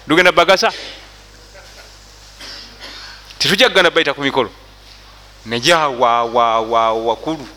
[0.07, 0.71] tugenda bagasa
[3.39, 4.51] tetujja kugana bayita ku mikolo
[5.45, 7.47] najawawawa wakulu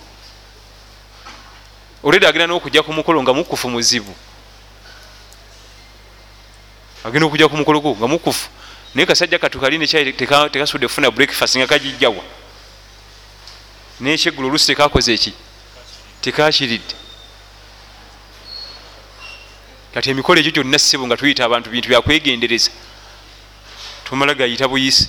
[2.04, 4.14] olweda agenda nokujja ku mukolo nga mukufu muzibu.
[7.04, 8.48] Agenda okujja ku mukolo gwo nga mukufu.
[8.94, 12.22] Naye kasajja katukali nekyai tekasudde kufuna breakfast nga kagijjawa
[14.00, 15.32] nekyeggulo olusi tekakoze eki
[16.20, 16.94] tekakiridde.
[19.94, 22.70] Kati emikolo egyo gyonna ssebo nga tuyita abantu bintu byakwegendereza
[24.04, 25.08] tumala gayita buyisi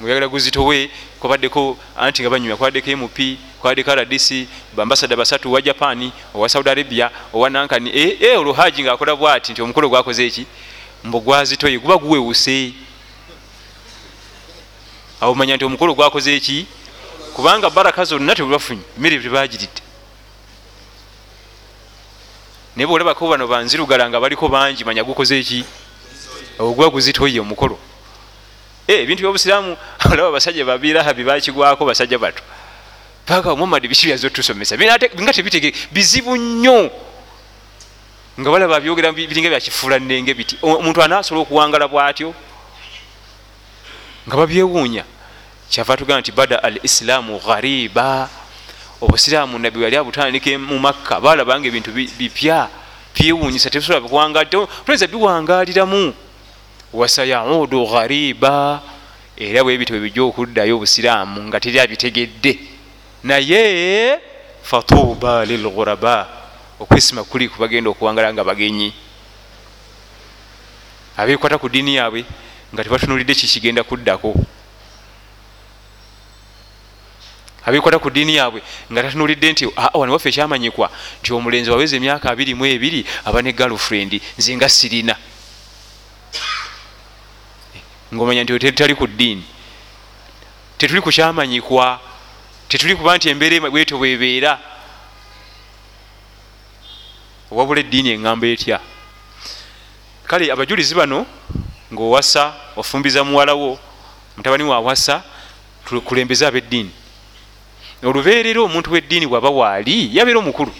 [0.00, 3.18] muyagala guzitowe kwabaddeko anti nga banyumya kwabaddeko mp
[3.60, 7.90] kwabaddeko rdc bambasada basatu owa japani owa saudi arabia owa nankani.
[7.94, 10.46] E, e, oluhaji ngaakola bwati nti omukolo gwakoze eki?
[11.04, 12.72] Mbu gwazitoye guba guwewuse.
[15.20, 16.66] Awo manya nti omukolo gwakoze eki?
[17.36, 19.82] Kubanga baraka zonna tebafunye mmere tebagiridde
[22.76, 25.64] naye bwolabako bano banzirugala nga baliko bangi manya gukoze eki?
[26.58, 27.76] Ogwa guzitoye omukolo.
[27.76, 27.89] Eh,
[28.88, 29.76] ebintu byobusiramu
[30.10, 32.42] olaba abasajja babirahabi bakigwako basajja bato
[33.30, 34.76] paka muhammad biki byaza otusomesa.
[34.76, 36.90] Nga tebitege bizibu nnyo.
[38.40, 40.58] Nga balaba byogera biringa byakifuula nnenge biti.
[40.62, 42.34] Omuntu anasobola okuwangala bwatyo?
[44.26, 45.04] Nga babyewuunya.
[45.70, 48.28] Kyava tugamba nti bada al islaamu ghariba.
[49.00, 51.20] Obusiraamu nabbi wali abutandike mu makka.
[51.20, 52.68] Balabanga ebintu bipya.
[53.14, 56.14] Byewuunyisa tebisobola kuwangalitoyinza biwangaliramu
[56.92, 58.82] wasayaudu ghariba
[59.36, 62.58] era bwebityo bwebijja okuddayo obusiraamu nga teri abitegedde.
[63.24, 64.18] Naye
[64.62, 66.28] fatuba lilghuraba
[66.80, 68.92] okwesima kuli kubagenda okuwangala nga bagenyi.
[71.16, 72.24] Abekwata ku diini yaabwe
[72.74, 74.34] nga tebatunulidde kikigenda kuddako.
[77.64, 82.54] Abekwata ku diini yaabwe nga tatunulidde nti wano waffe ekyamanyikwa nti omulenzi waweza emyaka abiri
[82.54, 85.16] mu ebiri aba ne galfriend nze nga sirina
[88.14, 89.44] ngaomanya nti tetali ku ddiini.
[90.78, 92.00] Tetuli ku kyamanyikwa
[92.68, 94.58] tetuli kuba nti embeera bwetyo bwebeera.
[97.50, 98.80] Owabula eddiini eŋŋamba etya?
[100.26, 101.26] Kale abajulizi bano
[101.92, 103.78] ngaowasa ofumbiza muwalawo
[104.36, 105.22] mutabani wawasa
[106.04, 106.90] kulembeza abeddiini.
[108.02, 110.72] Olubeerera omuntu weddiini bwaba waali yabeera omukulu.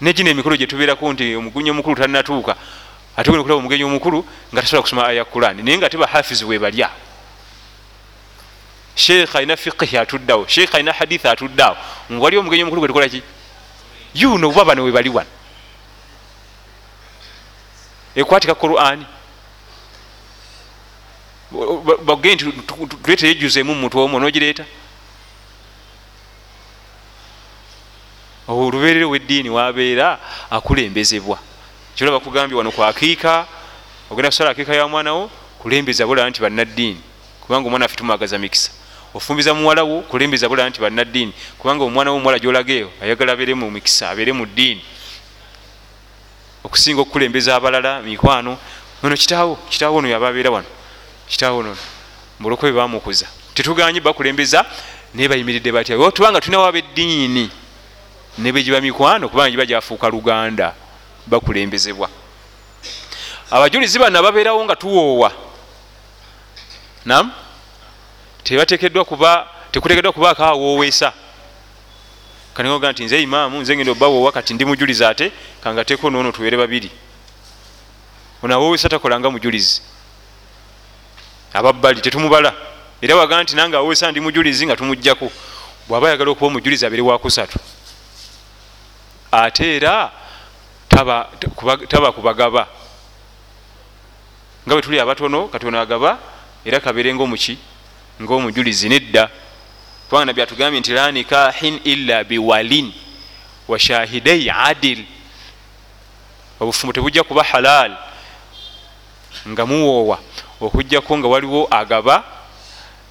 [0.00, 2.56] Negino emikolo gyetubeerako nti omugunya omukulu talinatuuka
[3.18, 6.90] ate gena okulaba omugenyi omukulu nga tasobola kusoma aya kurani naye nga tebahafizi webalya
[8.94, 11.76] sheekh alina fiqihi atuddawo sheekh alina hadithi atuddeawo
[12.22, 13.22] wali omugenyi omukulu gwetukolaki
[14.14, 15.30] yuno oba bano webali wano.
[18.14, 19.06] Ekwatika qurani.
[22.04, 22.44] Bagee nti
[23.02, 24.64] tuleetere ejuzemu mumutwe omwo nogireeta.
[28.48, 30.18] Olubeerere weddiini wabeera
[30.50, 31.38] akulembezebwa
[31.98, 33.46] kyolwa bakugambye wano kwakiika
[34.10, 37.00] ogenda kusala akiika ya mwanawo kulembeza bulaba nti bannaddiini.
[37.40, 38.70] Kubanga omwana affe tumwagaza mikisa.
[39.14, 41.32] Ofumbiza muwalawo kulembeza bulaba nti bannaddiini.
[41.58, 44.82] Kubanga omwana wo omuwala gyolageeyo ayagala abeere mu mikisa abeere mu ddiini.
[46.64, 48.58] Okusinga okukulembeza abalala mikwano.
[49.02, 50.66] Ono kitaawo kitaawo ono yaba abeera wano.
[51.28, 51.76] Kitaawo nono
[52.40, 54.64] mbulokobe bamukuza tetuganye bakulembeza
[55.14, 55.98] naye bayimiridde batya.
[56.12, 57.50] Tubanga tulinawo abeddiini
[58.38, 60.74] ne begiba mikwano kubanga giba gyafuuka luganda
[61.28, 62.08] bakulembezebwa.
[63.50, 65.32] Abajulizi bano ababeerawo nga tuwoowa
[67.04, 67.32] nam?
[68.44, 71.12] Tebatekeddwa kuba tekutekeddwa kubaako awooweesa
[72.54, 76.90] kaniga nti nze imaamu nze ngenda obawoowa kati ndi mujulizi ate kangateeko noono tubeere babiri.
[78.42, 79.82] Ono awooweesa takolanga mujulizi.
[81.52, 82.54] Ababbali tetumubala.
[83.00, 85.32] Era wagaa nti nange awoweesa ndi mujulizi nga tumugjako.
[85.88, 87.58] Bwaba ayagala okuba omujulizi abeere wakusatu
[89.32, 90.10] ate era
[91.88, 92.68] taba, kubagaba.
[94.66, 96.18] Nga bwe tuli abatono katono agaba
[96.64, 97.58] era kabeere ngaomuki
[98.22, 99.30] ngaomujulizi nedda.
[100.08, 102.92] Kubanga nabbi atugambye nti la nikahin illa biwalin
[103.68, 105.04] wa shahidai adil.
[106.60, 107.96] Obufumu tebujja kuba halal.
[109.48, 110.18] Nga muwoowa
[110.60, 112.24] okujjako nga waliwo agaba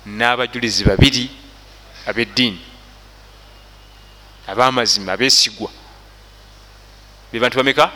[0.06, 1.30] n'abajulizi babiri
[2.08, 2.60] ab'eddiini
[4.48, 5.70] ab'amazima abeesigwa
[7.32, 7.92] be bantu bameka?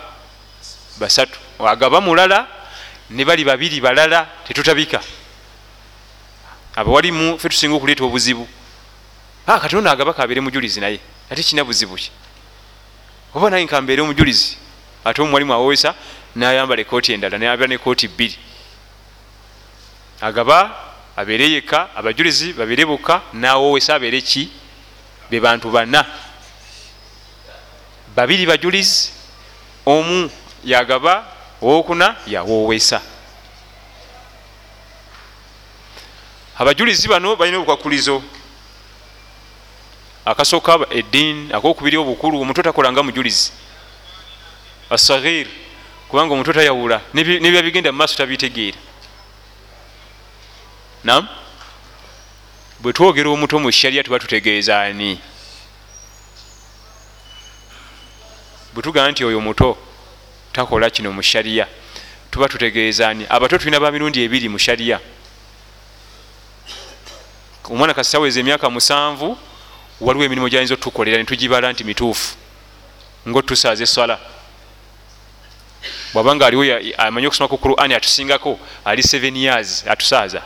[1.00, 1.40] Basatu.
[1.60, 2.48] Agaba mulala
[3.10, 5.02] ne bali babiri balala tetutabika
[6.76, 8.48] abawalimu fe tusinga okuleeta obuzibu.
[9.48, 12.12] Ah, kati ono agaba kabeere mujulizi naye ate kina buzibu ki?
[13.36, 14.58] Oba naye nkambeere omujulizi
[15.06, 15.96] ate omuwalimu awowesa
[16.36, 18.38] nayambala ekooti endala nayambala nekooti bbiri.
[20.22, 20.72] Agaba
[21.18, 24.50] abeere yekka abajulizi babeere bokka nawowesa abeere ki?
[25.30, 26.06] Be bantu bana.
[28.16, 29.12] Babiri bajulizi
[29.86, 30.30] omu
[30.64, 31.26] yagaba
[31.62, 33.02] owokuna yawowesa
[36.58, 38.24] abajulizi bano balina obukwakulizo
[40.26, 43.52] akasooka eddiini akokubiri obukulu omuntu takolanga mujulizi.
[44.90, 45.48] Asagir
[46.08, 48.78] kubanga omuntu tayawula nebiba bigenda mumaaso tabitegeera.
[51.04, 51.28] Nam
[52.80, 55.20] bwe twogera omuto mu sharia tuba tutegeezaani
[58.74, 59.78] bwe tugamba nti oyo muto
[60.54, 61.68] takola kino mu sharia.
[62.32, 65.00] Tuba tutegeezaani abato tulina ba mirundi ebiri mu sharia.
[67.72, 69.38] Omwana kasitaweza emyaka musanvu
[70.02, 72.36] waliwo emirimu gyayinza otukolera netugibala nti mituufu
[73.28, 74.20] ngaotusaaza eswala
[76.14, 76.64] bwabanga aliwo
[76.98, 80.42] amanyi okusoma ku qurani atusingako ali 7 years atusaaza.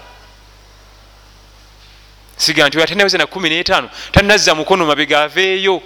[2.37, 5.81] Siga nti atenaweza na 15 tanazza mukono mabega aveeyo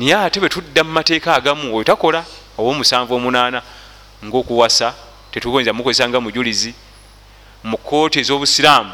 [0.00, 2.24] naye ate bwe tudda mu mateeka agamu oyo takola
[2.58, 3.62] oba omusanvu omunaana
[4.24, 4.94] ngaokuwasa
[5.30, 6.74] tetugoyinza mukozesa nga mujulizi.
[7.64, 8.92] Mu kooti ez'obusiraamu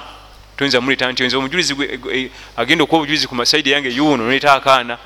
[0.56, 1.72] toyinza muleta nti nze omujulizi
[2.56, 4.98] agenda okuba obujulizi ku masaidi yange yuno noleta akaana.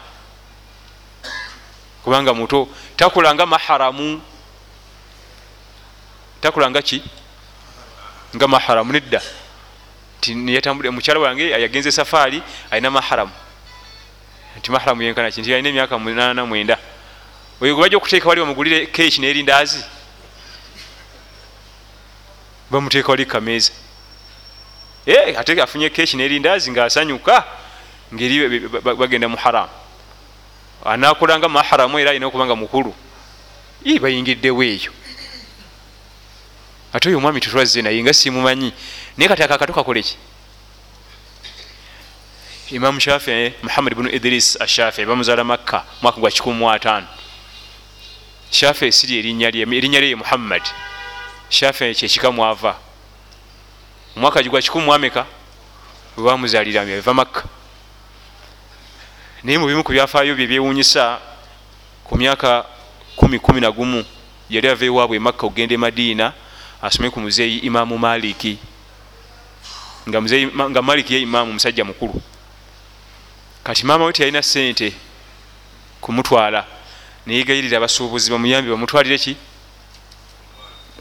[2.03, 4.23] Kubanga muto takulanga maharamu.
[6.41, 7.03] Takulanga ki?
[8.37, 9.21] Nga maharamu nedda.
[10.93, 13.33] Mukyala wange yagenze safaari alina maharamu
[14.59, 15.41] nti maharamu yenkana ki?
[15.41, 16.79] Nti alina emyaka munana mwenda.
[17.61, 19.85] Oyo gwe bajja okuteeka wali bamugulire keeki nerindaazi
[22.71, 23.73] bamuteeka wali kameeza
[25.07, 27.45] eh, ate afunye keeki nerindaazi ngaasanyuka
[28.15, 29.71] ngeri bagenda mu haramu.
[30.85, 32.95] Anakolanga maharamu era alina okubanga mukulu.
[34.01, 34.93] Bayingiddewo eyo
[36.93, 38.73] ate oyo omwami tetwazze naye nga simumanyi.
[39.17, 40.17] Naye kati akakato kakoleki
[42.71, 47.03] imamu shafii muhammad bunu idris ashafii bamuzaala makka mwaka gwa 15
[48.51, 49.51] shafii siri erinnya
[50.01, 50.63] lye muhammad.
[51.49, 52.77] Shafii kyekikamuava
[54.17, 55.27] omwaka gwa 1 mwameka
[56.17, 57.45] webamuzalira eva makka.
[59.43, 61.19] Naye mubimu ku byafaayo bye byewunyisa
[62.05, 62.65] ku myaka
[63.17, 64.05] 111
[64.51, 66.33] yali ava ewaabwe makka okugenda e madiina
[66.83, 68.59] asome ku muzeeyi imamu maliki.
[70.09, 72.23] Nga, maliki ye imamu musajja mukulu
[73.65, 74.93] kati maama we teyalina sente
[76.01, 76.67] kumutwala
[77.27, 79.37] neyegayirira abasuubuzi bamuyambi bamutwalire ki?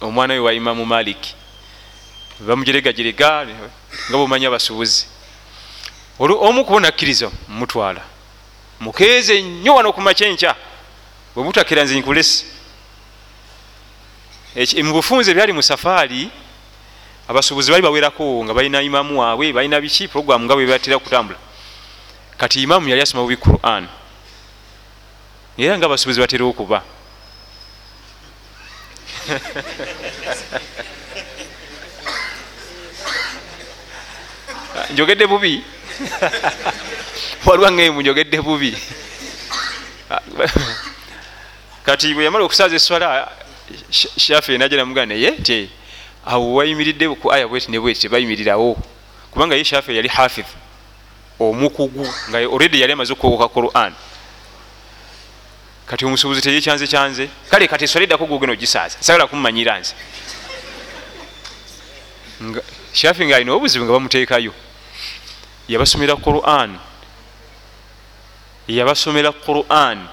[0.01, 1.35] Omwana we wa imamu maliki
[2.39, 3.47] bamujeregajerega
[4.09, 5.05] nga bumanya abasuubuzi.
[6.19, 8.01] Omu kubo nakkiriza mumutwala.
[8.79, 10.55] Mukeeze nnyo wano kumakyenkya
[11.35, 12.45] bwebutakira nze nkulesi
[14.83, 16.29] mu bufunze byali mu safaari
[17.27, 20.07] abasuubuzi bali bawerako nga balina imamu waabwe balina biki?
[20.07, 21.39] Programu nga bwebatera kutambula
[22.39, 23.87] kati imamu yali asoma bubi quran.
[25.57, 26.83] Era nga abasuubuzi batera okuba.
[34.93, 35.63] Njogedde bubi?
[37.45, 38.77] Waliwangaemu njogedde bubi.
[41.85, 43.31] Kati bwe yamala okusaaza eswala
[44.17, 45.69] shafe naja namugaa naye te
[46.25, 48.77] awo wayimiridde ku aya bweti ne bweti tebayimirirawo
[49.31, 50.47] kubanga ye shafe yali hafidh
[51.39, 53.93] omukugu nga oredi yali amaze okukogoka quran.
[55.85, 57.29] Kati omusubuzi teyekyanze kyanze?
[57.49, 59.93] Kale kati eswala eddako gogena ogisaaza sagala kumumanyira nze.
[62.93, 64.53] Shafe nga alina obuzibu nga bamuteekayo.
[65.67, 66.77] Yabasomera quran.
[68.67, 70.07] Yabasomera quran.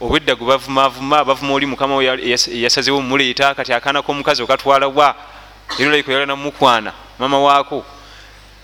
[0.00, 5.14] Obwedda gwe bavumavuma bavuma oli mukama eyasazewo mumuleeta kati akaana komukazi okatwala wa
[5.78, 7.84] erolaiko yalana mumukwana mama waako.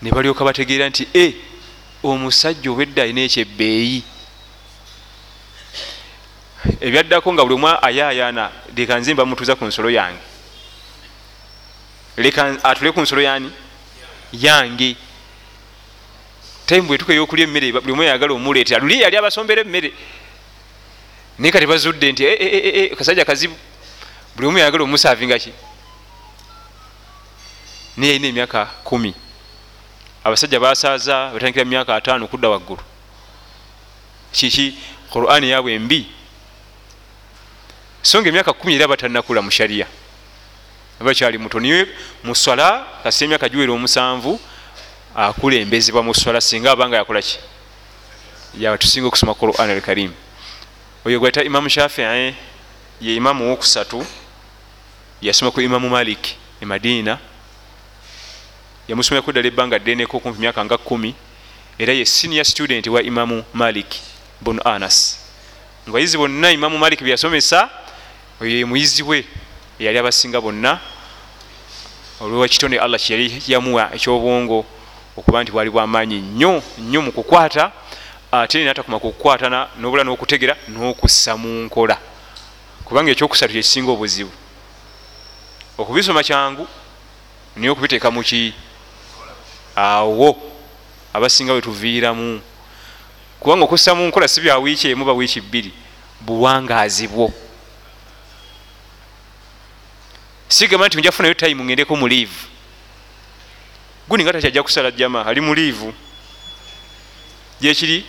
[0.01, 1.50] Ne balyoka bategeera nti e
[2.03, 4.03] omusajja obwedda alina ekyebbeeyi.
[6.81, 10.21] Ebyaddako nga buli omu ayaayana leka nze mbamutuuza ku nsolo yange.
[12.17, 13.49] Leka atule ku nsolo yani
[14.33, 14.95] yange.
[16.65, 18.79] Time bwetuka eyokulya emmere buli omu yagala omuleetera.
[18.79, 19.93] Luli yali abasombera emmere.
[21.39, 23.55] Naye kati bazudde nti eh, eh, eh, kasajja kazibu.
[24.35, 25.53] Buli omu yagala omusaavinga ki?
[27.97, 29.13] Naye yalina emyaka kumi
[30.23, 32.81] abasajja basaaza batandikira myaka ataano kudda waggulu.
[34.31, 34.77] Kiki?
[35.11, 36.07] Qurani yaabwe embi?
[38.01, 39.87] So nga emyaka kumi era batanakula mu shariya
[41.01, 41.87] abakyali muto niye
[42.23, 44.39] muswala kasi emyaka giwera omusanvu
[45.15, 47.39] akulembezebwa mu swala singa abanga yakolaki
[48.57, 50.13] yatusinga okusoma quran alkarimu
[51.05, 52.33] oyo gweta imamu shafii
[53.01, 54.05] ye imamu wokusatu
[55.21, 57.17] yasoma ku imamu malik e madina
[58.87, 61.15] yamusomeku ddala ebbanga ddeneko kumpi myaka nga kumi
[61.79, 63.87] era ye senior student wa imamu malik
[64.41, 65.19] bun anas.
[65.83, 67.69] Nga bayizi bonna imamu malik byeyasomesa
[68.41, 69.25] oyo ye muyizi we
[69.79, 70.79] eyali abasinga bonna.
[72.21, 74.65] Olwekitone allah kyeyali yamuwa ekyobwongo
[75.17, 77.71] okuba nti bwali bwamaanyi nnyo nnyo mu kukwata
[78.31, 81.97] ate natakuma kukwatana nobula n'okutegera n'okussa mu nkola.
[82.85, 84.31] Kubanga ekyokusatu kyekisinga obuzibu.
[85.77, 86.67] Okubisoma kyangu
[87.55, 88.53] naye okubiteeka muki
[89.75, 90.37] awo
[91.13, 92.41] abasinga wetuviiramu
[93.39, 95.71] kubanga okussa mu nkola si bya wiiki emu ba wiiki bbiri
[96.21, 97.33] buwangaazi bwo.
[100.47, 102.47] Sigamba nti njafunayo tayimu ngendeko mu liivu
[104.07, 105.93] guni nga takyajja kusala jama ali mu liivu
[107.61, 108.05] gyekiri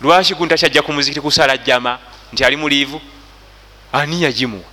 [0.00, 1.98] lwaki guni takyajja ku muzikiti kusala jama
[2.32, 3.00] nti ali mu liivu
[3.92, 4.64] ani yagimuwa?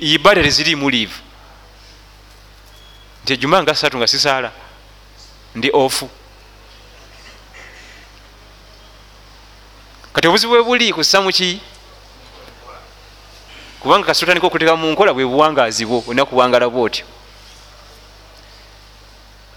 [0.00, 1.31] Ibada teziri mu liivu
[3.22, 4.50] nti ejuma nga satu nga sisaala
[5.54, 6.10] ndi ofu.
[10.12, 11.60] Kati obuzibu bwe buli kussa muki
[13.80, 17.06] kubanga kasotandika okuteeka mu nkola bwe buwangazi bwo olina kuwangala bwotyo.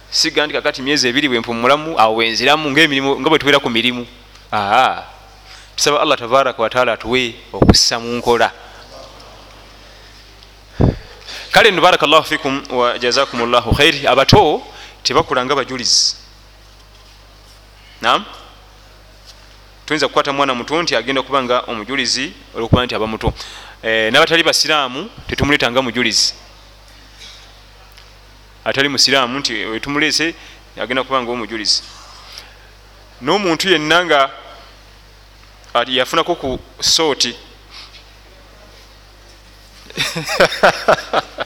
[0.09, 4.07] Siga nti kakati myezi ebiri bwempumulamu awo wenziramu ngaemirimu nga bwe tubeera ku mirimu.
[5.75, 8.51] Tusaba allah tabaraka wataala atuwe okussa mu nkola
[11.55, 14.61] kale no baraka llahu fikum wajazakum llahu khairi abato
[15.03, 16.15] tebakulanga bajulizi.
[18.01, 18.25] Nam
[19.85, 23.33] tuyinza kukwata mwana muto nti agenda okuba nga omujulizi olwokuba nti aba muto.
[23.83, 26.33] E, nabatali basiraamu tetumuletanga mujulizi.
[28.65, 30.35] Atali musiraamu nti wetumulese
[30.81, 31.83] agenda kuba nga omujulizi.
[33.21, 34.29] N'omuntu yenna nga
[35.87, 37.35] yafunako ku sooti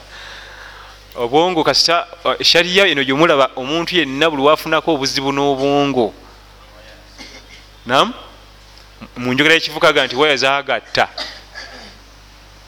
[1.19, 2.07] obwongo kasita
[2.41, 6.13] shariya eno gyomulaba omuntu yenna buli wafunako obuzibu n'obwongo.
[7.85, 8.13] Nam
[9.17, 11.09] munjogera yekivukaga nti waya zagatta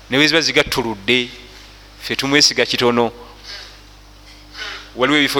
[0.10, 1.30] neweziba zigattuludde
[2.02, 3.12] fe tumwesiga kitono.
[4.96, 5.40] Waliwo ebifo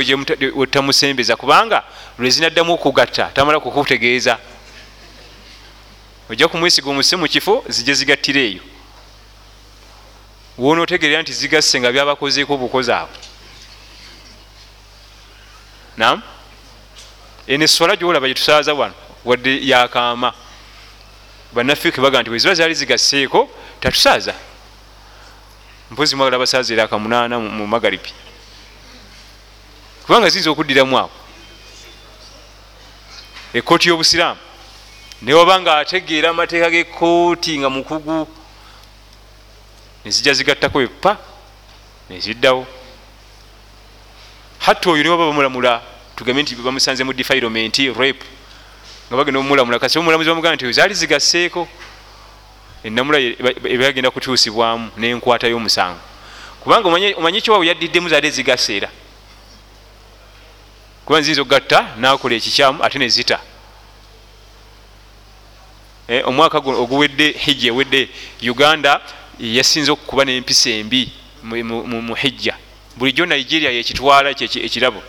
[0.56, 1.84] wetamusembeza kubanga
[2.20, 4.38] lwezinaddamu okugatta tamala kukutegeeza.
[6.30, 8.71] Ojja kumwesiga omuse mu kifo zijje zigattira eyo
[10.62, 13.16] wonootegerera nti zigasse nga byabakozeeko obukozi abo.
[15.98, 16.22] Nam
[17.48, 18.94] eno eswala gyolaba gyetusaaza wano
[19.26, 20.34] wadde yakaama
[21.54, 23.50] bannaffe kebaga nti weziba zaali zigasseeko
[23.80, 24.34] tatusaaza
[25.92, 28.14] mpozi mwagala basaaza era akamunaana mu magaribi
[30.06, 31.12] kubanga ziyinza okuddiramu awo.
[33.54, 34.40] Ekooti y'obusiraamu.
[35.22, 38.41] Newaba nga ategeera amateeka g'ekooti nga mukugu
[40.06, 41.18] nezijja zigattako epa
[42.10, 42.68] neziddawo
[44.60, 45.82] hatta oyo niwaba bamulamula
[46.16, 48.26] tugambe nti bamusanze mu defilement rape
[49.08, 51.68] nga bagenda omumulamula kasi omulamuzi bamugamba nti zaali zigasseeko
[52.84, 53.20] enamula
[53.64, 56.00] ebagenda kutuusibwamu nenkwata y'omusango
[56.64, 56.88] kubanga
[57.18, 58.90] omanyi kiwawe yaddiddemu zaali ezigasse era
[61.06, 63.40] kuba nziyinza okugatta nakola ekikyamu ate nezita
[66.08, 68.10] eh, omwaka oguwedde hijja ewedde
[68.42, 69.02] uganda
[69.42, 71.12] yasinze okukuba nempisa embi
[71.44, 72.56] mu hijja.
[72.96, 75.04] Bulijjo nigeria yekitwala ekirabo.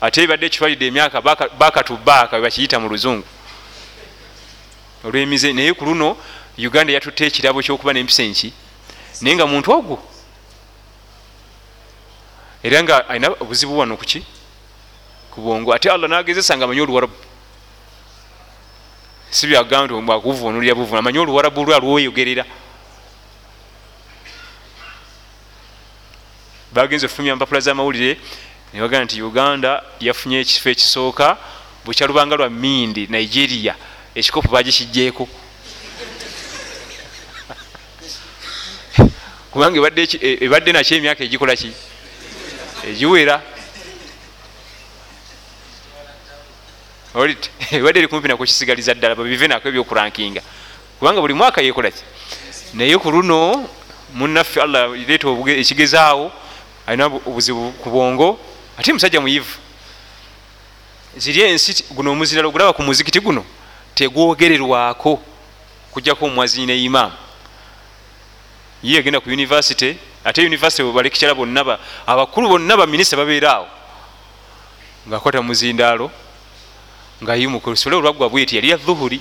[0.00, 1.20] Ate ebadde ekitwalidde emyaka
[1.58, 3.26] bakatubaaka webakiyita mu luzungu.
[5.04, 6.16] Olwemize naye ku luno
[6.58, 8.52] uganda yatutte ekirabo kyokuba nempisa enki.
[9.20, 9.98] Naye nga muntu ogwo
[12.62, 14.24] era nga alina obuzibu wano kuki
[15.30, 15.74] ku bwongo.
[15.74, 17.25] Ate allah nagezesa nga amanyi oluwarabu
[19.30, 22.44] si byagamba nti akuvunulira buvunu amanyi oluwarabu lwe alwoyogerera
[26.72, 28.18] bagenza ofulumya mpapula zamawulire
[28.72, 31.36] nebagamba nti uganda yafunye ekifo ekisooka
[31.84, 33.74] bukyalubanga lwa mindi nigeria.
[34.14, 35.28] Ekikopo bagikijjeeko
[39.50, 39.76] kubanga
[40.40, 41.72] ebadde nakyo emyaka egikola ki?
[42.88, 43.42] Egiwera
[47.16, 50.42] ebadde eri kumpi nakukisigaliza ddala babive nako ebyokurankinga.
[50.98, 52.02] Kubanga buli mwaka yekolaki
[52.74, 53.68] naye ku luno
[54.14, 56.32] munaffe allah leeta ekigezaawo
[56.86, 58.38] alina obuzibu ku bwongo
[58.78, 59.56] ate musajja muyivu.
[61.16, 63.44] Ziri ensi guno omuziralo gulaba ku muzikiti guno
[63.94, 65.20] tegwogererwako
[65.90, 67.16] kujjako omwazini ne imaamu
[68.82, 73.68] ye yagenda ku univesity ate univesity balekikyala bonna abakulu bonna baminisita babeera awo
[75.08, 76.10] ngaakwata muzindaalo
[77.22, 79.20] ngayimukusole olwaggwa bweti yali ya dhuhuri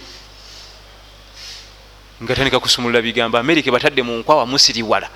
[2.24, 5.10] nga tandika kusumulula bigambo amerika batadde mu nkwawa musiriwala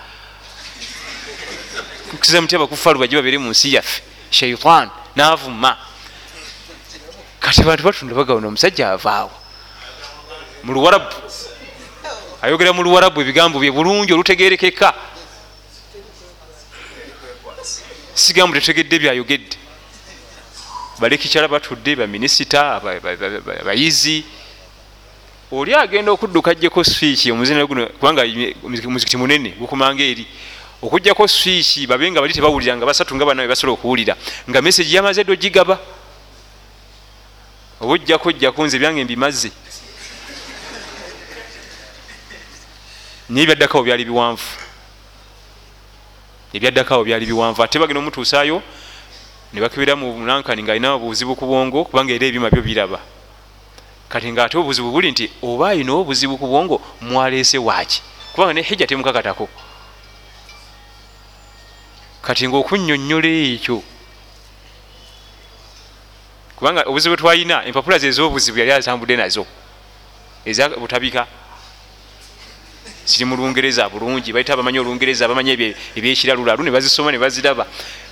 [2.09, 4.01] kukiza muti abakufalu bajje babeere mu nsi yaffe?
[4.31, 5.77] Shaitan navuma.
[7.39, 9.31] Kati bantu batunda bagawona omusajja avaawo.
[10.63, 11.15] Mu luwarabu.
[12.41, 14.93] Ayogera mu luwarabu ebigambo bye bulungi olutegerekeka
[18.15, 19.55] sigambo tetegedde byayogedde
[20.99, 22.81] balekikyala batudde baminisita
[23.61, 24.25] abayizi
[25.51, 28.23] oli agenda okudduka ajjeko swiiki omuzina guno kubanga
[28.63, 30.27] muzikiti munene gukumanga eri
[30.81, 34.13] okujjako swiiki babe nga bali tebawulira nga basatu nga bana bebasobola okuwulira
[34.49, 35.79] nga meseji yamaze dde ogigaba
[37.81, 39.51] oba ojjako ojjako nze byange mbimaze.
[43.29, 44.49] Naye ebyaddakawo byali biwanvu.
[46.53, 47.63] Ebyaddakawo byali biwanvu.
[47.63, 48.61] Ate bagenda omutuusaayo
[49.53, 52.99] ne bakebera mu nankani nga alina obuzibu ku bwongo kubanga era ebyuma byo biraba.
[54.09, 58.01] Kati nga ate obuzibu buli nti oba alina obuzibu ku bwongo mwaleese waaki?
[58.33, 59.49] Kubanga ne hijja temukakatako.
[62.21, 63.81] Kati nga okunyonyola ekyo
[66.59, 69.45] kubanga obuzibu twalina empapula ze ez'obuzibu yali atambudde nazo
[70.45, 71.25] ezabutabika
[73.07, 75.51] ziri mu lungereza bulungi baita abamanyi olungereza abamanyi
[75.95, 77.65] ebyekiralulalu ne bazisoma ne baziraba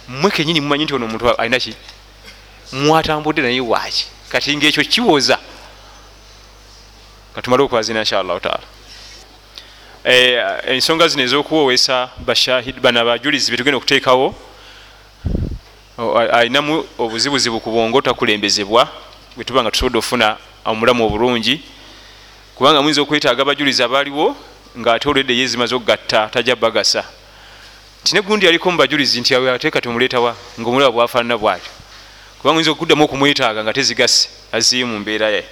[0.08, 1.76] mwe kenyini mumanyi nti ono omuntu alinaki
[2.72, 4.08] mwatambudde naye waaki?
[4.30, 5.40] Kati ngaekyo kiwoza
[7.36, 8.64] katumale okwazina inshallahu taala.
[10.04, 14.36] Eh, ensonga zino ezokuwowesa bashahid bana bajulizi betugenda okuteekawo
[16.32, 18.88] alinamu obuzibuzibu ku bwongo takulembezebwa
[19.36, 21.62] bwetuba nga tusobodde okufuna omulamu obulungi.
[22.56, 24.36] Kubanga muyinza okwetaaga abajulizi abaaliwo
[24.78, 27.04] ngaate olwedde ye zimaze okugatta tajja bagasa
[28.04, 31.72] tine gundi aliko mubajulizi nti ateeka tumuleetawa ngaomulaba bwafaanana bwatyo.
[32.40, 35.44] Kubanga oyinza okuddamu okumwetaaga nga tezigase aziye mu mbeera ye.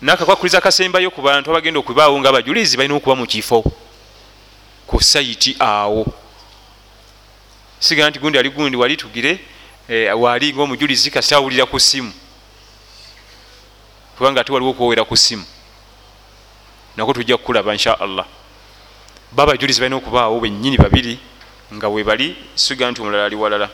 [0.00, 3.62] Nakakwakuliza kasembayo ku bantu abagenda okubaawo nga abajulizi balina okuba mu kifo
[4.86, 6.06] ku saiti awo.
[7.78, 9.38] Sigaa nti gundi ali gundi wali tugire
[9.88, 12.12] eh, wali ngaomujulizi kasita awulira ku simu.
[14.16, 15.44] Kubanga ate waliwo okuwowera ku simu.
[16.96, 18.26] Nako tujja kukulaba insha allah
[19.32, 21.18] ba abajulizi balina okubaawo benyini babiri
[21.74, 23.68] nga webali siga nti omulala ali walala.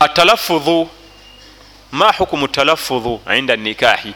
[0.00, 0.88] Atalafudhu
[1.92, 4.14] ma hukumu talafudhu inda nikahi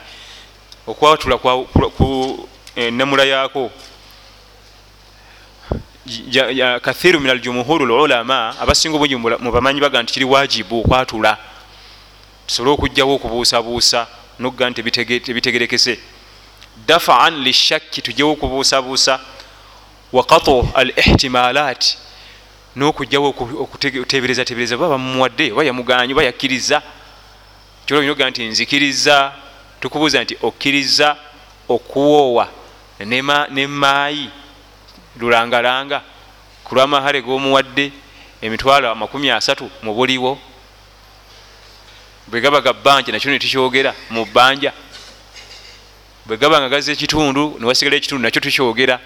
[0.87, 3.71] okwatula ku enamula yako
[6.81, 11.37] kathiru min aljumuhuru lulama abasinga obungi mubamanyi baga nti kiri wajibu okwatula.
[12.47, 14.07] Tusobole okugjawo okubuusabuusa
[14.39, 15.99] nogga nti tebitegerekese
[16.87, 19.19] dafaan lishakki tujjewo okubuusabuusa
[20.11, 21.97] wakatu al ihtimalat
[22.75, 23.29] nokugjawo
[23.63, 26.81] okutebereza tebereza baba mumuwadde oba yamuganyi oba yakkiriza.
[27.85, 29.31] Kyolobinoga nti nzikiriza
[29.81, 31.17] tukubuuza nti okkiriza
[31.69, 32.47] okuwoowa
[33.49, 34.29] nemaayi
[35.19, 36.01] lulangalanga
[36.63, 37.91] ku lwamahale g'omuwadde
[38.41, 40.39] emitwalo amakumi asatu mu buliwo.
[42.27, 44.73] Bwegaba ga bbanja nakyo netukyogera mu bbanja
[46.25, 48.99] bwegaba nga gaza ekitundu newasigala ekitundu nakyo tukyogera.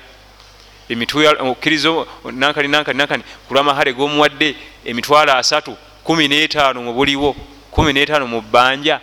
[1.40, 1.90] Okkiriza
[2.32, 4.56] nankani nankani nankani ku lwamahale g'omuwadde
[4.86, 7.36] emitwalo asatu kumi n'etaano mu buliwo
[7.72, 9.02] kumi n'etaano mu bbanja.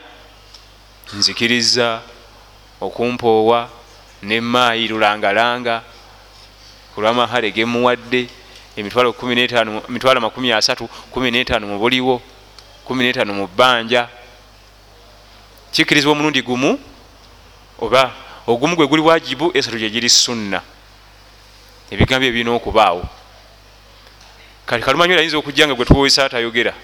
[1.12, 2.00] Nzikiriza
[2.80, 3.68] okumpoowa
[4.22, 5.82] nemaayi lulangalanga.
[6.94, 8.28] Kulwamahale gemuwadde
[8.76, 12.22] emitwalo makumi asatu kumi n'etaano mu buliwo
[12.84, 14.08] kumi n'etaano mu bbanja.
[15.72, 16.78] Kikkirizibwa omulundi gumu
[17.78, 18.12] oba
[18.46, 20.62] ogumu gwe guli wajibu esatu gyegiri sunna.
[21.90, 23.04] Ebigambo ebirina okubaawo.
[24.66, 26.74] Kati kalumanywera ayinza okujja nga gwe tuwowesa atayogera.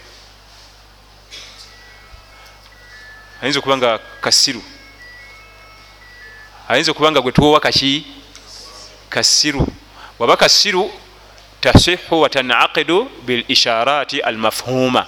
[3.43, 4.63] Ayinza okuba nga kasiru.
[6.69, 8.07] Ayinza okuba nga gwe tuwowa kaki
[9.09, 9.67] kasiru.
[10.19, 10.91] Waba kasiru
[11.61, 15.07] tasihu watanaqidu bilisharati almafhuma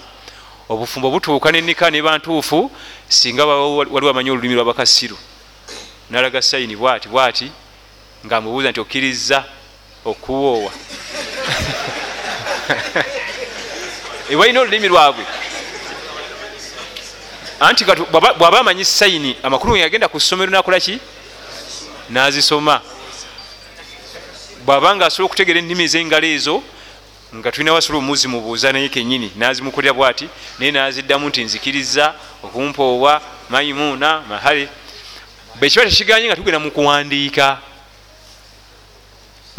[0.69, 2.71] obufumbo butuuka nenika nebantuufu
[3.09, 5.17] singa waliwo amanyi olulimi lwabakasiru
[6.13, 7.53] nalaga sayini bwati bwati
[8.27, 9.45] nga mubuuza nti okkiriza
[10.05, 10.73] okuwoowa.
[14.31, 15.25] Ebalina olulimi lwabwe?
[17.61, 17.85] Anti
[18.39, 20.99] bwaba amanyi sayini amakulu yagenda ku ssomero nakolaki
[22.11, 22.81] nazisoma.
[24.65, 26.63] Bwabanga asobola okutegera ennimi ezengalo ezo
[27.35, 34.21] nga tulina wasobola omuzi mubuuza naye kenyini nazimukolera bwati naye naziddamu nti nzikiriza okumpoowa maimuna
[34.29, 34.69] mahale
[35.61, 37.59] bekiba tekiganye nga tugenda mukuwandiika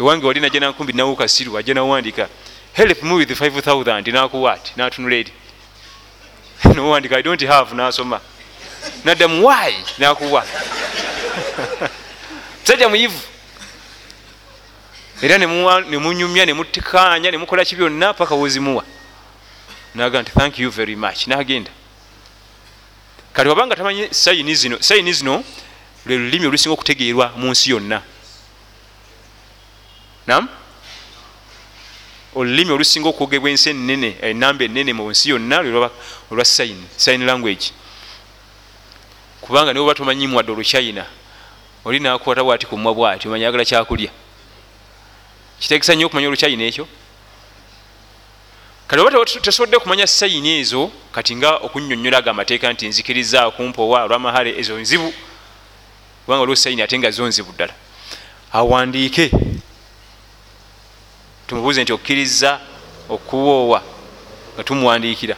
[0.00, 2.28] ewange wali naja nankumbi nawo kasiru aja nawandika
[2.72, 5.32] help me with 5000 nakuwati natunula eri
[6.74, 8.20] nowandika i don't have nasoma.
[9.04, 9.74] Naddamu why?
[9.98, 10.44] nakuwa.
[12.60, 13.20] Musajja muyivu.
[15.22, 18.84] Era nemunyumya nemutikanya nemukola ki byonna paka wozimuwa.
[19.94, 21.70] Naga nti thank you very much nagenda.
[23.32, 25.44] Kati wabanga tamanyi sayini zino sayini zino
[26.06, 28.02] lwe lulimi olusinga okutegeerwa mu nsi yonna.
[30.26, 30.48] Nam
[32.34, 35.58] olulimi olusinga okwogebwa ensi enene enamba enene mu nsi yonna
[36.30, 37.72] olwa sayini sayini language.
[39.40, 41.06] Kubanga niwe oba tomanyi mwadde oluchina
[41.84, 44.10] oli nakwata bwati kumwa bwati omanya agala kyakulya.
[45.60, 46.88] Kitegesa nnyo okumanya oluchina ekyo?
[48.88, 54.58] Kati oba tesobodde kumanya sayini ezo kati nga okunyonyola ga amateeka nti nzikiriza okumpoowa olwamahale
[54.58, 55.12] ezo nzibu
[56.24, 57.74] kubanga olwo sayini ate nga zo nzibu ddala.
[58.52, 59.30] Awandiike.
[61.46, 62.60] Tumubuuze nti okkiriza
[63.08, 63.82] okuwoowa
[64.54, 65.36] nga tumuwandiikira.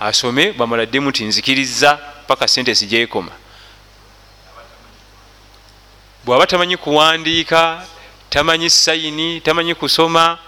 [0.00, 1.96] Asome bwamala ddemu nti nzikiriza
[2.26, 3.32] paka sentesi gyekoma.
[6.24, 7.86] Bwaba tamanyi kuwandiika
[8.30, 10.38] tamanyi sayini tamanyi kusoma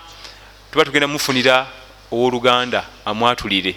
[0.70, 1.66] tuba tugenda mufunira
[2.12, 3.74] owoluganda amwatulire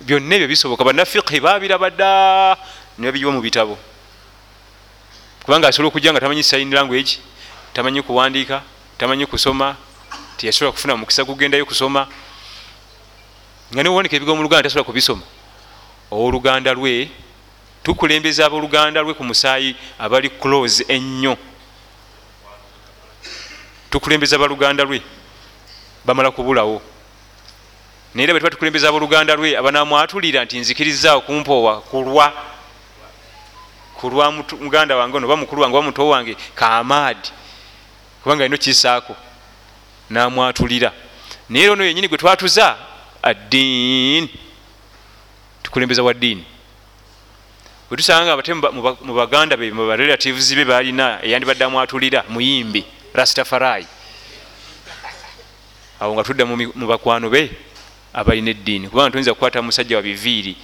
[0.00, 0.84] byonna ebyo bisoboka.
[0.84, 2.56] Bannafiqhi babiraba dda
[2.98, 3.78] nibabiyiwa mu bitabo.
[5.44, 7.18] Kubanga asobola okujja nga tamanyi sayini language
[7.72, 8.62] tamanyi kuwandiika
[8.98, 9.76] tamanyi kusoma
[10.36, 12.08] tiyasobola kufuna mukisa kugendayo kusoma.
[13.72, 15.22] Nga niwoneka ebigambo mu luganda tasobola kubisoma.
[16.10, 17.10] Owoluganda lwe
[17.82, 21.38] tukulembeza aboluganda lwe ku musaayi abali close ennyo.
[23.90, 25.02] Tukulembeza baluganda lwe
[26.04, 26.82] bamala kubulawo
[28.16, 32.32] naye era bwe tuba tukulembeza aboluganda lwe abanamwatulira nti nzikiriza okumpoowa kulwa
[33.94, 37.28] kulwa muganda wange ono bamukulu wange bamuto wange kamaadi
[38.22, 39.16] kubanga alina kisaako
[40.10, 40.92] namwatulira.
[41.48, 42.76] Naye era ono yenyini gwe twatuza
[43.22, 44.30] addiini.
[45.62, 46.44] Tukulembeza wa ddiini.
[47.88, 53.86] Bwetusanga ate mu baganda be mubarelatives be balina eyandibadde amwatulira muyimbi rastafarai
[56.00, 57.65] awo nga tudda mu bakwano be
[58.16, 58.88] abalina eddiini.
[58.88, 60.56] Kubanga tuyinza kukwata musajja wa biviiri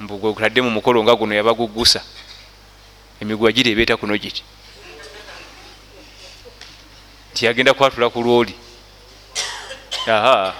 [0.00, 2.00] mbugotadde mu mukolo nga guno yabagugusa.
[3.20, 4.42] Emiguwa giri ebeeta kuno giti?
[7.32, 8.54] Nti yagenda kwatula ku lwoli.
[10.06, 10.54] Aha.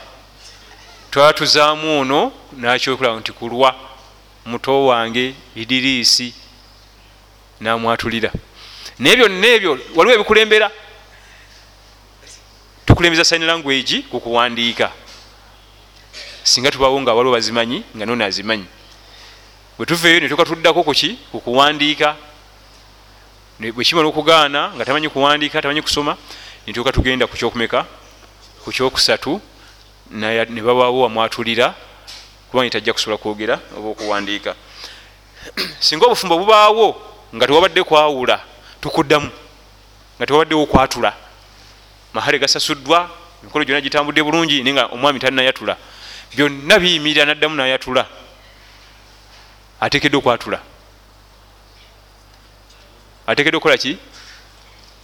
[1.11, 3.75] Twatuzaamu ono nakyokulaba nti kulwa
[4.47, 6.35] muto wange idiriisi
[7.61, 8.33] namwatulira.
[8.99, 10.71] Naye byonna ebyo waliwo ebikulembera?
[12.87, 14.93] Tukulembeza sign language kukuwandiika
[16.43, 18.67] singa tubawo nga waliwo bazimanyi nga none azimanyi
[19.79, 22.17] bwetuveeyo netuka tuddako kuki kukuwandiika
[23.59, 26.17] bwekimala okugaana nga tamanyi kuwandiika tamanyi kusoma
[26.67, 27.87] netuka tugenda kukyokumeka
[28.65, 29.41] kukyokusatu
[30.11, 31.75] ne babawo wamwatulira
[32.51, 34.55] kubanga tajja kusobola kwogera oba okuwandiika.
[35.81, 36.97] Singa obufumbo bubaawo
[37.35, 38.41] nga tewabadde kwawula
[38.81, 39.31] tukuddamu.
[40.17, 41.13] Nga tewabaddewo kwatula
[42.13, 43.11] mahale gasasuddwa
[43.43, 45.77] emikolo gyonna gitambudde bulungi naye nga omwami talinayatula
[46.35, 48.07] byonna biyimirira naddamu nayatula
[49.81, 50.61] atekedde okwatula.
[53.27, 53.99] Atekedde okukola ki?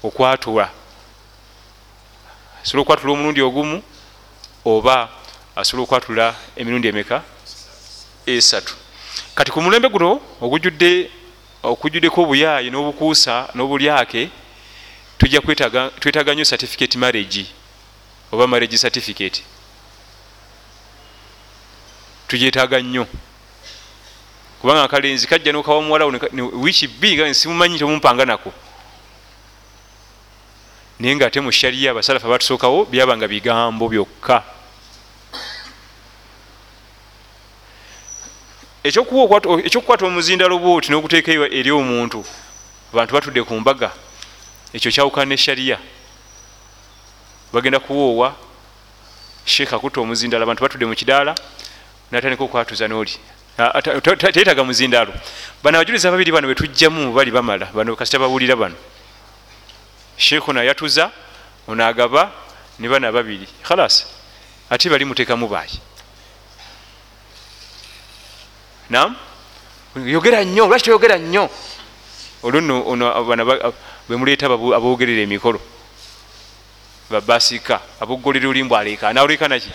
[0.03, 0.71] Okwatula.
[2.63, 3.83] Asobola okwatula omulundi ogumu
[4.65, 5.09] oba
[5.57, 7.23] asobola okwatula emirundi emeka?
[8.27, 8.75] Esatu.
[9.35, 11.11] Kati ku mulembe guno ogujudde
[11.63, 14.31] okujuddeko obuyaayi n'obukuusa n'obulyake
[15.19, 15.41] tujja
[16.01, 17.47] twetaga nyo certificate marriage
[18.33, 19.43] oba marriage certificate
[22.29, 23.07] tugyetaaga nnyo.
[24.61, 26.13] Kubanga akalenzi kajja nokawa muwalawo
[26.53, 28.53] wiiki bbiri nga simumanyi tomumpanga nako.
[30.99, 34.43] Naye nga ate mu shariya abasalafu abatusookawo byabanga bigambo byokka.
[38.85, 42.25] Ekyokukwata omuzindalo bwoti n'okuteeka eri omuntu
[42.93, 43.91] abantu batudde ku mbaga
[44.77, 45.79] ekyo kyawukana ne shariya
[47.53, 48.37] bagenda kuwoowa
[49.45, 51.35] sheekh akutta omuzindalo abantu batudde mu kidaala
[52.15, 53.19] natandika okwatuza n'oli.
[54.33, 55.13] Teetaga muzindalo
[55.63, 57.67] bano abajulizi ababiri bano betujjamu bali bamala.
[57.75, 58.75] Bano kasita bawulira bano.
[60.17, 61.11] Sheekh ono ayatuza
[61.67, 62.31] ono agaba
[62.79, 63.47] ne bano ababiri.
[63.63, 64.07] Khalas
[64.71, 65.79] ate bali muteekamu baayi.
[68.91, 69.17] Nam
[69.97, 71.51] yogera nnyo lwaki toyogera nnyo?
[72.43, 73.73] Olwo ono
[74.09, 75.61] bemuleeta abogerera emikolo.
[77.11, 79.71] Babasika abogolera olimbu aleeka naoleka naki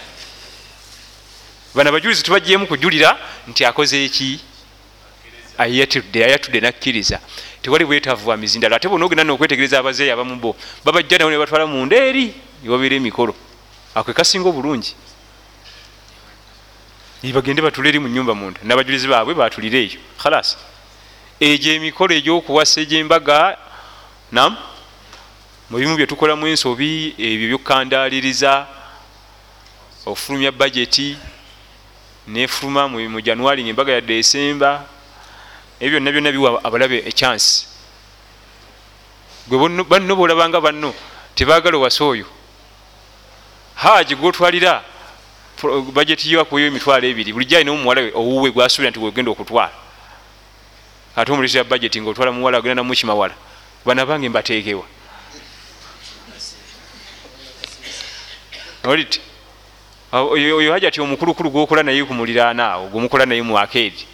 [1.76, 3.18] bano abajulizi tubajyemu kujulira
[3.48, 4.40] nti akoze eki
[5.58, 7.20] ayatudde ayatudde nakkiriza.
[7.62, 10.56] Tewali bwetavu wa mizindalo ate bona ogenda nokwetegereza abazeeyi abamu bo
[10.86, 13.36] babajja nawo ne batwala munda eri newabeera emikolo.
[13.96, 14.96] Akwe kasinga obulungi.
[17.34, 20.58] Bagende batule eri mu nyumba munda nabajulizi baabwe batulire eyo khalas.
[21.40, 23.58] Egyo emikolo egyokuwasa egyembaga
[24.32, 24.56] nam
[25.70, 28.68] mubimu byetukolamu ensobi ebyo byokukandaliriza
[30.06, 31.18] ofulumya bajeti
[32.30, 34.86] nefuluma mu januari ngaembaga ya desemba
[35.82, 37.66] ebyo byonna byonna biwa abalabe echansi
[39.50, 40.94] gwe banno bolabanga banno
[41.36, 42.26] tebagala owasa oyo.
[43.76, 44.84] Haji gwotwalira
[45.94, 49.74] bajeti yakuyo emitwalo ebiri bulijjo alina omuwala owuwe gwasuubira nti wegenda okutwala.
[51.16, 53.34] Ate omuleetera bajeti ngaotwala muwala agenda namukimawala
[53.86, 54.86] bana bange mbateekewa.
[58.84, 59.20] Olit
[60.12, 64.06] oyo haja ti omukulukulu gwokola naye kumuliraana awo gwemukola naye mu akeedi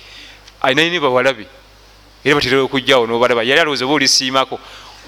[0.62, 1.48] alinayo ne bawalabe
[2.26, 3.43] era batera okujjawo nobalaba.
[3.43, 4.60] Yali alowooza oba olisiimako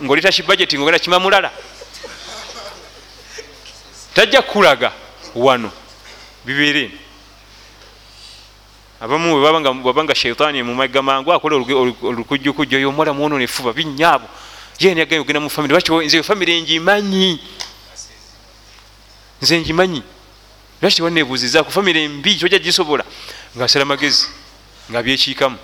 [0.03, 1.51] ngaoleta kibajeti ngaogenda kima mulala
[4.13, 4.91] tajja kukulaga
[5.35, 5.71] wano
[6.45, 6.91] bibeere
[9.01, 9.43] abamu
[9.85, 14.27] wabanga shaitaani mumaiga mangu akola olukujjukujja oyo omuwala muwono nefuba binyaabo
[14.79, 17.41] yenagaye ogenda mu famire lwaki nze famire ngimanyi?
[19.41, 20.03] Nze ngimanyi
[20.81, 23.03] lwaki tewanebuuziza ku famire mbi tojja gisobola?
[23.55, 24.27] Ngaasala magezi
[24.89, 25.57] nga byekiikamu.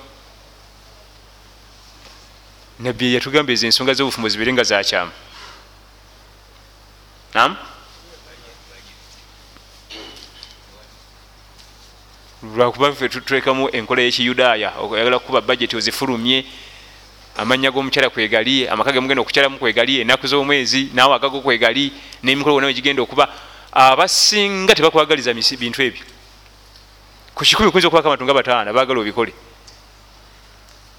[2.80, 5.12] Nabbi yatugamba ezo ensonga z'obufumbo zibeere nga zakyama
[7.34, 7.56] nam
[12.44, 16.46] lwakuba fe tutekamu enkola y'ekiyudaaya oyagala kuba bajeti ozifulumye
[17.38, 21.94] amanya g'omukyala kwegali amaka ge mugenda okukyalamu kwegali enaku z'omwezi naawe agago kwegali
[22.24, 23.30] n'emikolo gona wegigenda okuba
[23.74, 26.06] abasinga tebakwagaliza bintu ebyo.
[27.36, 29.34] Ku kikumi kuyinza okubaka abantu nga bataana bagala obikole.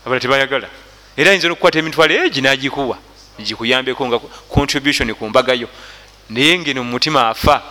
[0.05, 0.69] Abala tebayagala.
[1.17, 2.99] Era ayinza nokukwata emitwalo egi nagikuwa.
[3.39, 4.19] Gikuyambeko nga
[4.51, 5.69] contribution ku mbagayo.
[6.31, 7.63] Naye ngeno mumutima afa.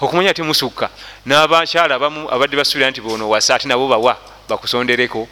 [0.00, 0.90] Okumanya temusukka
[1.24, 4.16] n'abakyala abamu abadde basuubira nti bono wasa ate nabo bawa
[4.48, 5.28] bakusondereko.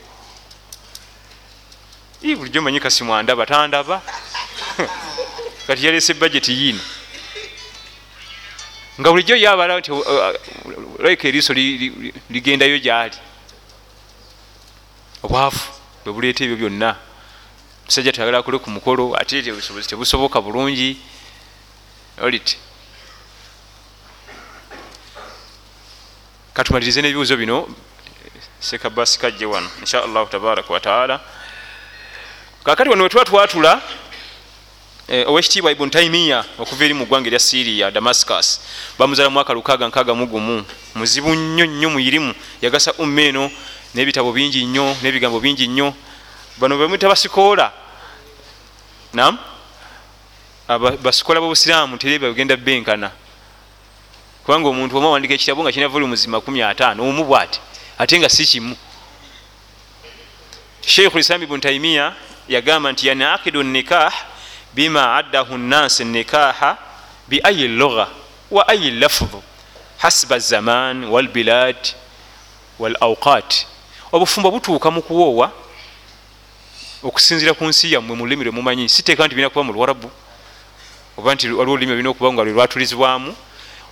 [2.21, 4.03] Bulijjo manyi kasi mwandaba tandaba
[5.69, 6.81] kati yalese bajeti yiino
[9.01, 10.35] nga bulijjo yabala nti uh, uh,
[11.05, 11.55] like eriiso
[12.31, 13.17] ligendayo gyali.
[15.23, 15.61] Obwavu
[16.05, 16.97] bwe buleeta ebyo byonna.
[17.87, 20.99] Musajja tayagala akole ku mukolo ate obusobozi tebusoboka bulungi.
[22.23, 22.57] Olit.
[26.55, 27.69] Katumalirize n'ebibuuzo bino
[28.61, 31.21] sekabasi kajje wano insha allahu tabaraka wataala
[32.65, 33.83] kakati wano wetuba twatula
[35.09, 38.61] eh, owekitiibwa ibun taimiya okuva eri mu ggwanga erya siriya damascus
[38.99, 43.51] bamuzala mwaka lukaga nkaga mugumu muzibu nnyo nnyo muyirimu yagasa umma eno
[43.95, 45.95] n'ebitabo bingi nnyo n'ebigambo bingi nnyo.
[46.59, 47.73] Bano bemwita basikoola
[49.13, 49.39] nam
[51.03, 53.11] basikoola bobusiraamu tere bagenda benkana.
[54.45, 57.61] Kubanga omuntu omu awandika ekitabo nga kirina volumes 55 omu bwati
[57.99, 58.77] ate nga si kimu.
[60.87, 62.15] Sheikhu lislam ibun taimiya
[62.49, 64.13] yagamba nti yanakidu nikah
[64.75, 66.77] bima addahu nnasi nikaha
[67.29, 68.09] biayi lugha
[68.51, 69.43] wa ayi lafdhu
[69.99, 71.77] hasiba zaman walbilad
[72.79, 73.67] walauqat
[74.13, 75.53] obufumbo butuuka mu kuwoowa
[77.03, 80.11] okusinzira ku nsi yammwe mu lulimi lwemumanyi siteeka nti birina kuba mu lwarabu
[81.19, 83.35] oba nti waliwo olulimi olina okuba nga lwelwatulizibwamu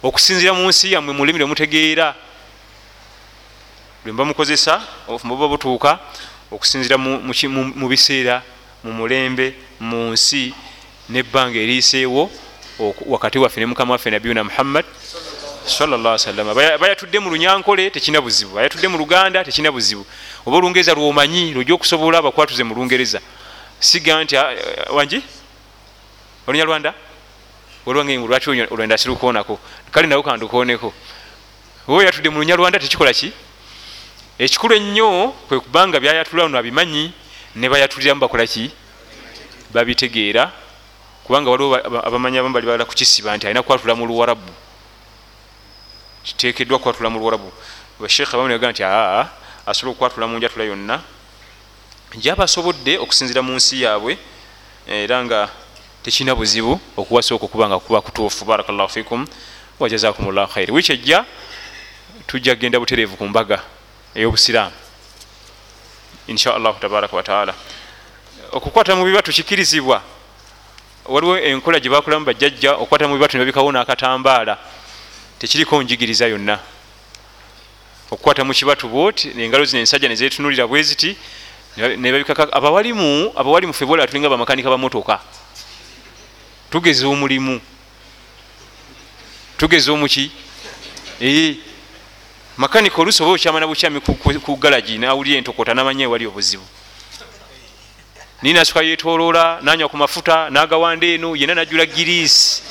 [0.03, 2.15] okusinzira mu nsi yammwe mu lulimi lwemutegeera
[4.05, 5.99] lwemba mukozesa obufumbo buba butuuka
[6.51, 8.43] okusinzira mu biseera
[8.85, 10.55] mu mulembe mu nsi
[11.09, 12.31] nebbanga eriiseewo
[13.07, 14.85] wakati waffe ne mukama waffe nabiyuna muhammad
[15.67, 18.55] salama bayatudde mu lunyankole tekina buzibu.
[18.55, 20.07] Bayatudde mu luganda tekina buzibu.
[20.47, 23.21] Oba olungereza lwomanyi lwojja okusobola bakwatuze mu lungereza.
[23.81, 24.37] Siga nti
[24.91, 25.23] wangi
[26.47, 26.95] olunya lwanda
[27.87, 29.59] olwange lwaki olwenda sirukonako
[29.91, 30.93] kale nawe kandukoneko
[31.89, 33.33] oba yatudde mu lunya lwanda tekikola ki?
[34.39, 37.13] Ekikulu ennyo kwe kubanga byayatula ono abimanyi
[37.57, 38.71] ne bayatuliramu bakola ki?
[39.75, 40.53] Babitegeera
[41.27, 41.75] kubanga waliwo
[42.07, 44.53] abamanyi abamu bali bagala kukisiba nti alina kwatula mu luwarabu.
[46.23, 47.53] Kitekeddwa kwatula mu luwarabu.
[47.99, 49.27] Bashekh abamu nebaga nti aa
[49.67, 51.03] asobola okwatula mu njatula yonna?
[52.15, 54.19] Gyabasobodde okusinzira mu nsi yaabwe
[54.87, 55.51] era nga
[56.03, 58.45] tekirina buzibu okuwasa okwo kubanga kuba kutuufu.
[58.45, 59.27] Barakllahu fikum
[59.79, 61.25] wajazakum llahu khairi wiiki ejja
[62.27, 63.61] tujja kgenda butereevu ku mbaga
[64.15, 64.75] ey'obusiraamu
[66.27, 67.55] insha allahu tabaraka wataala
[68.53, 70.03] okukwata mu bibatu kikirizibwa
[71.09, 74.59] waliwo enkola gye bakolamu bajjajja okukwata mu bibatu nebabikawo n'akatambaala.
[75.39, 76.59] Tekiriko njigiriza yonna.
[78.11, 81.17] Okukwata mu kibatu bwoti engalo zino ensajja nezetunulira bwe ziti
[82.53, 85.21] abawalimu abawalimu febola tulinga bamakanika bamotoka
[86.71, 87.61] tugeza omulimu.
[89.59, 90.31] Tugeza omuki
[92.57, 96.65] makanika olusi oba okyamana bukyami ku galagi nawulira entokota namanya ewali obuzibu
[98.43, 102.63] ninasuka yetolola nanywa ku mafuta nagawanda eno yena najula girisi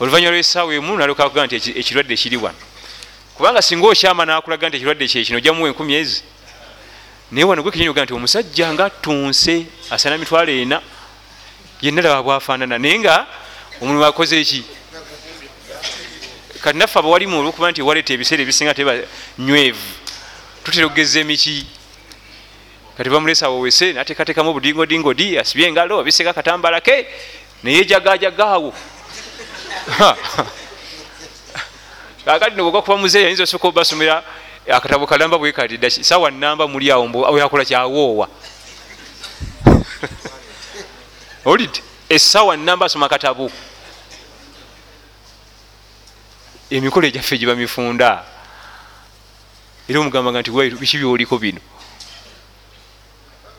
[0.00, 2.56] oluvanyuma lwesaawa emu nalekaga nti ekirwadde kiri wano.
[3.34, 6.22] Kubanga singa okyama nakulaga nti ekirwadde kyekino ojamuwa enkumi ezi
[7.30, 10.80] naye wano gwe kinyoga nti omusajja nga atunse asana mitwalo ena
[11.82, 12.78] yenna laba bwafaanana.
[12.78, 13.26] Naye nga
[13.80, 14.64] omulimu akoze eki?
[16.60, 18.94] Kati naffe abawalimu olwokuba nti ewaleeta ebiseera ebisinga teba
[19.38, 19.88] nywevu
[20.64, 21.66] tutera okugeza emiki
[23.00, 27.06] kati bamulesa awowese nateekatekamu obudingodingodi asibye engalo abiseka akatambala ke
[27.62, 28.74] naye jagajagaawo.
[32.24, 34.22] Kakati nobwoga kuba muzeeyi ayinza osooka obasomera
[34.68, 38.28] akatabo kalamba bwekati sawa namba muli awo yakola kyawoowa.
[41.48, 43.50] Olidde esawa namba asoma akatabo.
[46.70, 48.24] Emikolo egyaffe giba mifunda
[49.88, 51.60] era omugambanga nti biki byoliko bino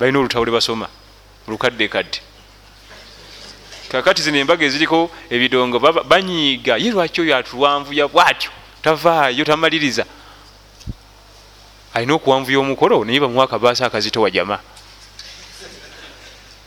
[0.02, 0.88] balina olutabo lwe basoma
[1.48, 2.20] lukadde kadde.
[3.90, 8.50] Kakati zino embaga eziriko ebidongo banyiiga ye lwaki oyo atuwanvuya bwatyo?
[8.82, 10.06] Tavaayo tamaliriza.
[11.94, 14.58] Alina okuwanvuya omukolo naye bamuwa akabaasa akazito wajama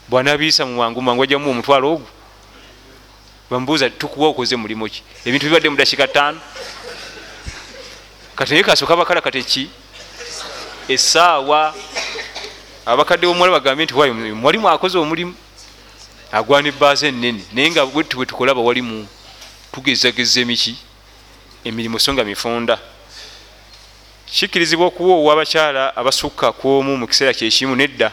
[0.09, 2.09] bwanabiisa muwangu mangu ajamu omutwalo ogwo.
[3.51, 5.03] Bamubuuza tukuwa okoze mulimu ki?
[5.27, 6.41] Ebintu bibadde mudakika ttaano?
[8.37, 9.71] Kati naye kasooka bakala kateki
[10.89, 11.75] esaawa
[12.87, 15.35] abakadde bomuwala bagambe nti wayo mwalimu akoze omulimu?
[16.33, 19.09] Agwana ebbaasa enene naye nga bwetu bwetukola bawalimu
[19.73, 20.77] tugezageza emiki
[21.65, 22.79] emirimu so nga mifunda.
[24.27, 28.13] Kikkirizibwa okuwa owabakyala abasukka kwomu mu kiseera kyekimu nedda.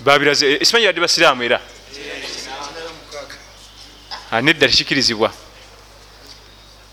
[0.00, 1.60] Babiraze esimanyi badde basiraamu era?
[4.42, 5.32] Nedda tekikkirizibwa.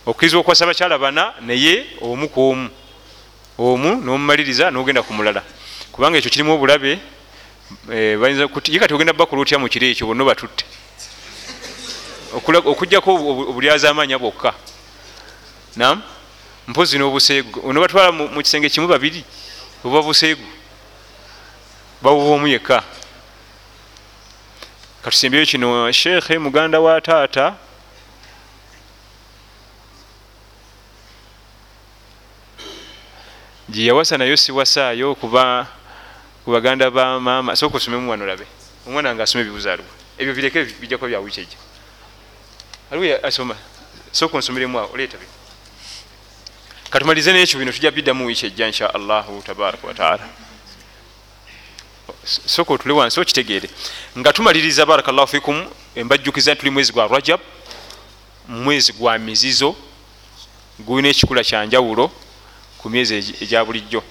[0.06, 2.70] Okkirizibwa okukwasa abakyala bana naye omu kwomu
[3.58, 5.44] omu nomumaliriza nogenda ku mulala
[5.96, 7.00] kubanga ekyo kirimu obulabe
[7.88, 10.66] ye kati ogenda bakula otya mu kiro ekyo bonna batutte.
[12.36, 13.16] Okugjako
[13.48, 14.52] obulyaza amaanya bwokka
[15.76, 16.04] nam
[16.68, 19.24] mpozi n'obuseegu onobatwala mu kisenge kimu babiri
[19.86, 20.44] oba buseegu
[22.04, 22.84] babuba omu yekka.
[25.02, 27.56] Katusembeyo kino sheekhe muganda wa taata.
[33.70, 35.68] Gyeyawasa nayo siwasaayo kuba
[36.46, 38.46] kubaganda ba maama soka osomemu wano labe.
[38.88, 41.58] Omwana nga asoma ebibuzaalibwa ebyo bireke bijjako bya wiiki ejja
[42.92, 43.56] aliwo asoma.
[44.12, 45.32] Soka onsomeremu awo oleeta bino.
[46.90, 50.30] Katumalize nekyo bino tujja biddamu wiiki ejja insha allahu tabaraka wataala
[52.26, 53.70] soka otule wansi okitegeere
[54.18, 55.66] nga tumaliriza barakallahu fikum
[55.96, 57.40] embajjukiza tuli mwezi gwa rajab
[58.48, 59.76] mwezi gwa mizizo
[60.80, 62.12] gulina ekikula kyanjawulo
[62.78, 64.04] ku myezi egya bulijjo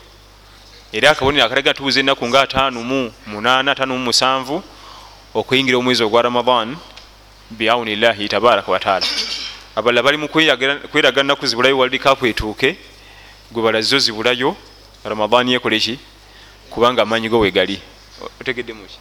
[0.95, 4.63] era akabonero akalaga tubuza ennaku nga ataano mu munaana ataano mu musanvu
[5.35, 6.77] okuyingira omwezi ogwa ramadan
[7.51, 9.07] biauni llahi tabaraka wataala
[9.75, 12.79] abalala bali mu kweraga nnaku zibulayo world cup etuuke
[13.51, 14.57] gwe balazo zibulayo
[15.05, 15.99] ramadan yekoleki
[16.71, 17.83] kubanga amaanyi go wegali
[18.41, 18.99] otegeddemu ki?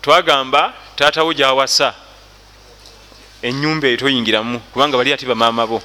[0.00, 1.94] Twagamba taatawo gyawasa
[3.42, 5.80] enyumba eyo toyingiramu kubanga bali ati bamaama bo.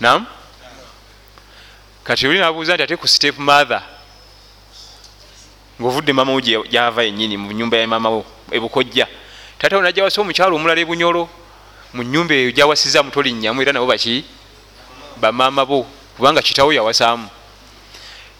[0.00, 0.26] Nam
[2.02, 3.82] kati oli nabuuza nti ate ku step mother
[5.78, 9.06] ngaovudde mama wo gyava enyini mu nyumba ya mama wo ebukojja.
[9.58, 11.30] Taatawo najawasa omukyalo omulala ebunyolo
[11.94, 14.26] mu nyumba eyo gyawasiza mutolinyamu era nabo baki
[15.22, 17.30] bamaama bo kubanga kitawo yawasaamu.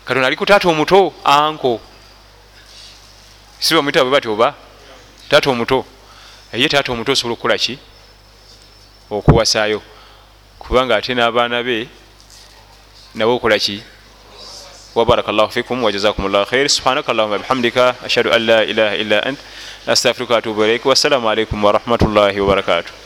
[0.03, 1.79] Katonda ali ku taata omuto anko.
[3.61, 4.67] Si bamwita bwe bati oba
[5.30, 5.86] taata omuto
[6.54, 7.78] ye taata omuto osobola okukola ki
[9.10, 9.82] okuwasaayo
[10.60, 11.88] kubanga ate n'abaana be
[13.16, 13.84] nabo okola ki
[14.96, 19.40] وبارك الله فيكم وجزاكم الله خير سبحانك اللهم وبحمدك أشهد أن لا إله إلا أنت
[19.90, 23.04] أستغفرك وأتوب إليك والسلام عليكم ورحمة الله وبركاته